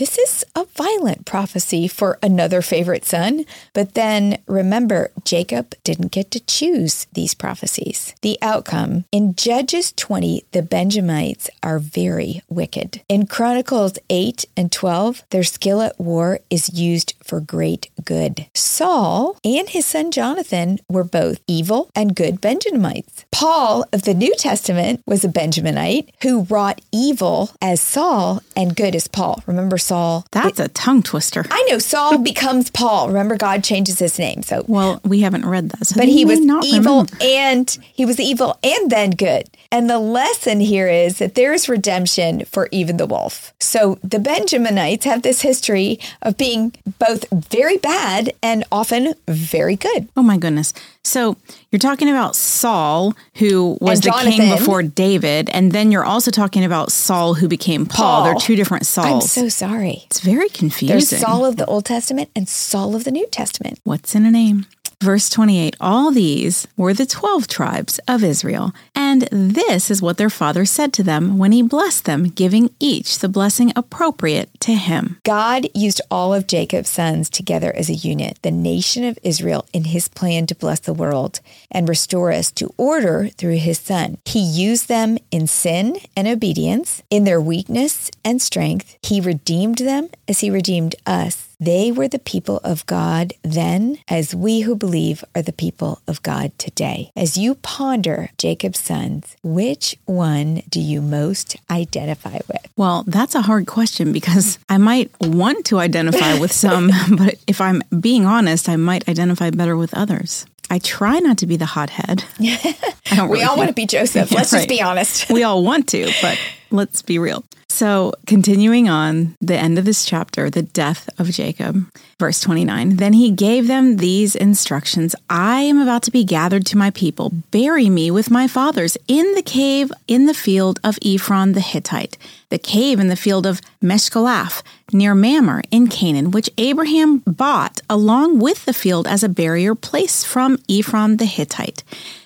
This 0.01 0.17
is 0.17 0.43
a 0.55 0.65
violent 0.65 1.25
prophecy 1.25 1.87
for 1.87 2.17
another 2.23 2.63
favorite 2.63 3.05
son. 3.05 3.45
But 3.73 3.93
then 3.93 4.39
remember, 4.47 5.11
Jacob 5.23 5.75
didn't 5.83 6.11
get 6.11 6.31
to 6.31 6.39
choose 6.39 7.05
these 7.13 7.35
prophecies. 7.35 8.15
The 8.21 8.39
outcome 8.41 9.05
in 9.11 9.35
Judges 9.35 9.91
20, 9.91 10.45
the 10.53 10.63
Benjamites 10.63 11.51
are 11.61 11.77
very 11.77 12.41
wicked. 12.49 13.03
In 13.07 13.27
Chronicles 13.27 13.99
8 14.09 14.45
and 14.57 14.71
12, 14.71 15.23
their 15.29 15.43
skill 15.43 15.81
at 15.81 15.99
war 15.99 16.39
is 16.49 16.73
used 16.73 17.13
for 17.23 17.39
great 17.39 17.91
good. 18.03 18.47
Saul 18.55 19.37
and 19.43 19.69
his 19.69 19.85
son 19.85 20.09
Jonathan 20.09 20.79
were 20.91 21.03
both 21.03 21.39
evil 21.47 21.89
and 21.95 22.15
good 22.15 22.41
Benjamites. 22.41 23.25
Paul 23.31 23.85
of 23.93 24.03
the 24.03 24.13
New 24.13 24.35
Testament 24.35 25.01
was 25.05 25.23
a 25.23 25.29
Benjaminite 25.29 26.09
who 26.21 26.43
wrought 26.43 26.81
evil 26.91 27.49
as 27.61 27.81
Saul 27.81 28.41
and 28.55 28.75
good 28.75 28.95
as 28.95 29.07
Paul. 29.07 29.41
Remember 29.47 29.77
Saul? 29.77 30.25
That's 30.31 30.59
it, 30.59 30.65
a 30.65 30.67
tongue 30.69 31.01
twister. 31.03 31.45
I 31.49 31.63
know 31.69 31.79
Saul 31.79 32.17
becomes 32.31 32.69
Paul. 32.69 33.07
Remember 33.07 33.35
God 33.37 33.63
changes 33.63 33.99
his 33.99 34.17
name. 34.19 34.43
So 34.43 34.63
Well, 34.67 34.99
we 35.03 35.21
haven't 35.21 35.45
read 35.45 35.69
that. 35.69 35.87
So 35.87 35.95
but 35.97 36.07
he 36.07 36.25
was 36.25 36.39
not 36.39 36.63
evil 36.65 37.03
remember. 37.05 37.17
and 37.21 37.77
he 37.93 38.05
was 38.05 38.19
evil 38.19 38.57
and 38.63 38.91
then 38.91 39.11
good. 39.11 39.49
And 39.71 39.89
the 39.89 39.99
lesson 39.99 40.59
here 40.59 40.87
is 40.87 41.17
that 41.19 41.35
there's 41.35 41.69
redemption 41.69 42.43
for 42.45 42.67
even 42.71 42.97
the 42.97 43.05
wolf. 43.05 43.53
So 43.59 43.97
the 44.03 44.17
Benjaminites 44.17 45.03
have 45.05 45.21
this 45.21 45.41
history 45.41 45.99
of 46.21 46.37
being 46.37 46.73
both 46.99 47.25
very 47.31 47.77
bad 47.77 48.33
and 48.43 48.63
often 48.71 49.13
very 49.27 49.75
good. 49.75 50.09
Oh 50.17 50.23
my 50.23 50.37
goodness. 50.37 50.73
So 51.03 51.35
you're 51.71 51.79
talking 51.79 52.09
about 52.09 52.35
Saul, 52.35 53.15
who 53.35 53.77
was 53.81 54.01
the 54.01 54.11
king 54.21 54.55
before 54.55 54.83
David, 54.83 55.49
and 55.49 55.71
then 55.71 55.91
you're 55.91 56.05
also 56.05 56.29
talking 56.29 56.63
about 56.63 56.91
Saul, 56.91 57.33
who 57.33 57.47
became 57.47 57.85
Paul. 57.87 58.21
Paul. 58.21 58.23
They're 58.25 58.35
two 58.35 58.55
different 58.55 58.85
Sauls. 58.85 59.07
I'm 59.07 59.21
so 59.21 59.49
sorry. 59.49 60.03
It's 60.05 60.19
very 60.19 60.49
confusing. 60.49 60.95
There's 60.97 61.21
Saul 61.21 61.45
of 61.45 61.57
the 61.57 61.65
Old 61.65 61.85
Testament 61.85 62.29
and 62.35 62.47
Saul 62.47 62.95
of 62.95 63.03
the 63.03 63.11
New 63.11 63.27
Testament. 63.27 63.79
What's 63.83 64.13
in 64.13 64.25
a 64.25 64.31
name? 64.31 64.67
Verse 65.01 65.29
28 65.29 65.75
All 65.81 66.11
these 66.11 66.67
were 66.77 66.93
the 66.93 67.07
12 67.07 67.47
tribes 67.47 67.99
of 68.07 68.23
Israel, 68.23 68.71
and 68.93 69.23
this 69.31 69.89
is 69.89 69.99
what 69.99 70.17
their 70.17 70.29
father 70.29 70.63
said 70.63 70.93
to 70.93 71.01
them 71.01 71.39
when 71.39 71.51
he 71.51 71.63
blessed 71.63 72.05
them, 72.05 72.25
giving 72.25 72.69
each 72.79 73.17
the 73.17 73.27
blessing 73.27 73.73
appropriate 73.75 74.51
to 74.59 74.75
him. 74.75 75.17
God 75.23 75.65
used 75.73 76.01
all 76.11 76.35
of 76.35 76.45
Jacob's 76.45 76.89
sons 76.89 77.31
together 77.31 77.73
as 77.75 77.89
a 77.89 77.95
unit, 77.95 78.37
the 78.43 78.51
nation 78.51 79.03
of 79.03 79.17
Israel, 79.23 79.65
in 79.73 79.85
his 79.85 80.07
plan 80.07 80.45
to 80.45 80.55
bless 80.55 80.79
the 80.79 80.93
world 80.93 81.39
and 81.71 81.89
restore 81.89 82.31
us 82.31 82.51
to 82.51 82.71
order 82.77 83.29
through 83.29 83.57
his 83.57 83.79
son. 83.79 84.19
He 84.25 84.39
used 84.39 84.87
them 84.87 85.17
in 85.31 85.47
sin 85.47 85.97
and 86.15 86.27
obedience, 86.27 87.01
in 87.09 87.23
their 87.23 87.41
weakness 87.41 88.11
and 88.23 88.39
strength. 88.39 88.99
He 89.01 89.19
redeemed 89.19 89.79
them 89.79 90.09
as 90.27 90.41
he 90.41 90.51
redeemed 90.51 90.93
us 91.07 91.50
they 91.61 91.91
were 91.91 92.07
the 92.07 92.19
people 92.19 92.57
of 92.63 92.85
God 92.87 93.33
then, 93.43 93.99
as 94.07 94.33
we 94.33 94.61
who 94.61 94.75
believe 94.75 95.23
are 95.35 95.43
the 95.43 95.53
people 95.53 96.01
of 96.07 96.23
God 96.23 96.57
today. 96.57 97.11
As 97.15 97.37
you 97.37 97.53
ponder 97.55 98.31
Jacob's 98.39 98.79
sons, 98.79 99.37
which 99.43 99.95
one 100.05 100.63
do 100.67 100.81
you 100.81 101.01
most 101.03 101.55
identify 101.69 102.39
with? 102.47 102.67
Well, 102.75 103.03
that's 103.05 103.35
a 103.35 103.43
hard 103.43 103.67
question 103.67 104.11
because 104.11 104.57
I 104.69 104.79
might 104.79 105.11
want 105.21 105.65
to 105.67 105.77
identify 105.77 106.39
with 106.39 106.51
some, 106.51 106.89
but 107.15 107.35
if 107.45 107.61
I'm 107.61 107.83
being 107.99 108.25
honest, 108.25 108.67
I 108.67 108.75
might 108.75 109.07
identify 109.07 109.51
better 109.51 109.77
with 109.77 109.93
others. 109.93 110.47
I 110.71 110.79
try 110.79 111.19
not 111.19 111.37
to 111.39 111.47
be 111.47 111.57
the 111.57 111.67
hothead. 111.67 112.23
Really 113.11 113.27
we 113.27 113.43
all 113.43 113.57
want 113.57 113.67
to 113.67 113.73
be 113.73 113.85
Joseph. 113.85 114.31
Let's 114.31 114.53
right. 114.53 114.59
just 114.59 114.69
be 114.69 114.81
honest. 114.81 115.29
we 115.29 115.43
all 115.43 115.65
want 115.65 115.89
to, 115.89 116.09
but 116.21 116.39
let's 116.71 117.01
be 117.01 117.19
real. 117.19 117.43
So, 117.69 118.13
continuing 118.27 118.89
on 118.89 119.35
the 119.39 119.55
end 119.55 119.79
of 119.79 119.85
this 119.85 120.05
chapter, 120.05 120.49
the 120.49 120.61
death 120.61 121.09
of 121.17 121.29
Jacob, 121.29 121.85
verse 122.19 122.41
29. 122.41 122.97
Then 122.97 123.13
he 123.13 123.31
gave 123.31 123.67
them 123.67 123.97
these 123.97 124.35
instructions 124.35 125.15
I 125.29 125.61
am 125.61 125.79
about 125.79 126.03
to 126.03 126.11
be 126.11 126.23
gathered 126.23 126.65
to 126.67 126.77
my 126.77 126.91
people. 126.91 127.31
Bury 127.49 127.89
me 127.89 128.11
with 128.11 128.29
my 128.29 128.47
fathers 128.47 128.97
in 129.07 129.33
the 129.35 129.41
cave 129.41 129.91
in 130.07 130.25
the 130.25 130.33
field 130.33 130.79
of 130.83 130.99
Ephron 131.03 131.53
the 131.53 131.61
Hittite, 131.61 132.17
the 132.49 132.59
cave 132.59 132.99
in 132.99 133.07
the 133.07 133.15
field 133.15 133.45
of 133.45 133.61
Machpelah 133.81 134.61
near 134.93 135.15
Mamre 135.15 135.63
in 135.71 135.87
Canaan, 135.87 136.31
which 136.31 136.49
Abraham 136.57 137.19
bought 137.19 137.79
along 137.89 138.39
with 138.39 138.65
the 138.65 138.73
field 138.73 139.07
as 139.07 139.23
a 139.23 139.29
barrier 139.29 139.75
place 139.75 140.23
from 140.23 140.57
Ephron 140.69 141.17
the 141.17 141.25
Hittite. 141.25 141.83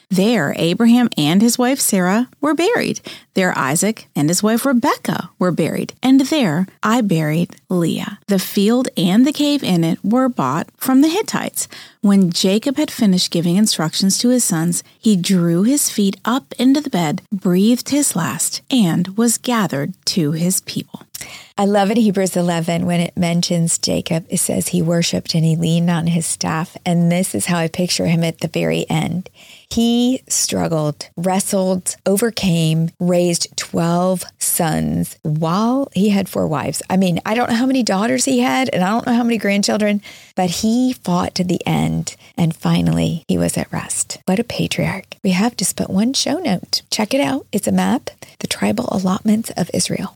There, 0.09 0.53
Abraham 0.57 1.09
and 1.17 1.41
his 1.41 1.57
wife 1.57 1.79
Sarah 1.79 2.29
were 2.41 2.53
buried. 2.53 3.01
There, 3.33 3.57
Isaac 3.57 4.07
and 4.15 4.29
his 4.29 4.41
wife 4.41 4.65
Rebekah 4.65 5.31
were 5.39 5.51
buried. 5.51 5.93
And 6.01 6.21
there, 6.21 6.67
I 6.81 7.01
buried 7.01 7.55
Leah. 7.69 8.19
The 8.27 8.39
field 8.39 8.87
and 8.95 9.25
the 9.25 9.33
cave 9.33 9.63
in 9.63 9.83
it 9.83 9.99
were 10.03 10.29
bought 10.29 10.69
from 10.77 11.01
the 11.01 11.09
Hittites. 11.09 11.67
When 12.01 12.31
Jacob 12.31 12.77
had 12.77 12.91
finished 12.91 13.31
giving 13.31 13.55
instructions 13.55 14.17
to 14.19 14.29
his 14.29 14.43
sons, 14.43 14.83
he 14.97 15.15
drew 15.15 15.63
his 15.63 15.89
feet 15.89 16.17
up 16.23 16.53
into 16.59 16.81
the 16.81 16.89
bed, 16.89 17.21
breathed 17.31 17.89
his 17.89 18.15
last, 18.15 18.61
and 18.69 19.17
was 19.17 19.37
gathered 19.37 19.93
to 20.05 20.31
his 20.31 20.61
people. 20.61 21.01
I 21.57 21.65
love 21.65 21.89
in 21.89 21.97
Hebrews 21.97 22.35
11 22.35 22.85
when 22.85 22.99
it 22.99 23.15
mentions 23.15 23.77
Jacob, 23.77 24.25
it 24.29 24.39
says 24.39 24.67
he 24.67 24.81
worshiped 24.81 25.33
and 25.33 25.45
he 25.45 25.55
leaned 25.55 25.89
on 25.89 26.07
his 26.07 26.25
staff. 26.25 26.75
And 26.85 27.09
this 27.09 27.33
is 27.33 27.45
how 27.45 27.57
I 27.57 27.69
picture 27.69 28.07
him 28.07 28.25
at 28.25 28.39
the 28.39 28.49
very 28.49 28.85
end. 28.89 29.29
He 29.71 30.21
struggled, 30.27 31.09
wrestled, 31.15 31.95
overcame, 32.05 32.89
raised 32.99 33.55
12 33.55 34.25
sons 34.37 35.17
while 35.21 35.89
he 35.93 36.09
had 36.09 36.27
four 36.27 36.47
wives. 36.47 36.81
I 36.89 36.97
mean, 36.97 37.19
I 37.25 37.35
don't 37.35 37.49
know 37.49 37.55
how 37.55 37.65
many 37.65 37.83
daughters 37.83 38.25
he 38.25 38.39
had, 38.39 38.69
and 38.73 38.83
I 38.83 38.89
don't 38.89 39.07
know 39.07 39.13
how 39.13 39.23
many 39.23 39.37
grandchildren, 39.37 40.01
but 40.35 40.49
he 40.49 40.93
fought 40.93 41.35
to 41.35 41.43
the 41.43 41.65
end. 41.65 42.15
And 42.37 42.55
finally, 42.55 43.23
he 43.27 43.37
was 43.37 43.57
at 43.57 43.71
rest. 43.71 44.17
What 44.25 44.39
a 44.39 44.43
patriarch. 44.43 45.15
We 45.23 45.31
have 45.31 45.55
just 45.55 45.77
put 45.77 45.89
one 45.89 46.13
show 46.13 46.37
note. 46.39 46.81
Check 46.91 47.13
it 47.13 47.21
out. 47.21 47.47
It's 47.51 47.67
a 47.67 47.71
map, 47.71 48.09
the 48.39 48.47
tribal 48.47 48.89
allotments 48.91 49.51
of 49.51 49.71
Israel. 49.73 50.15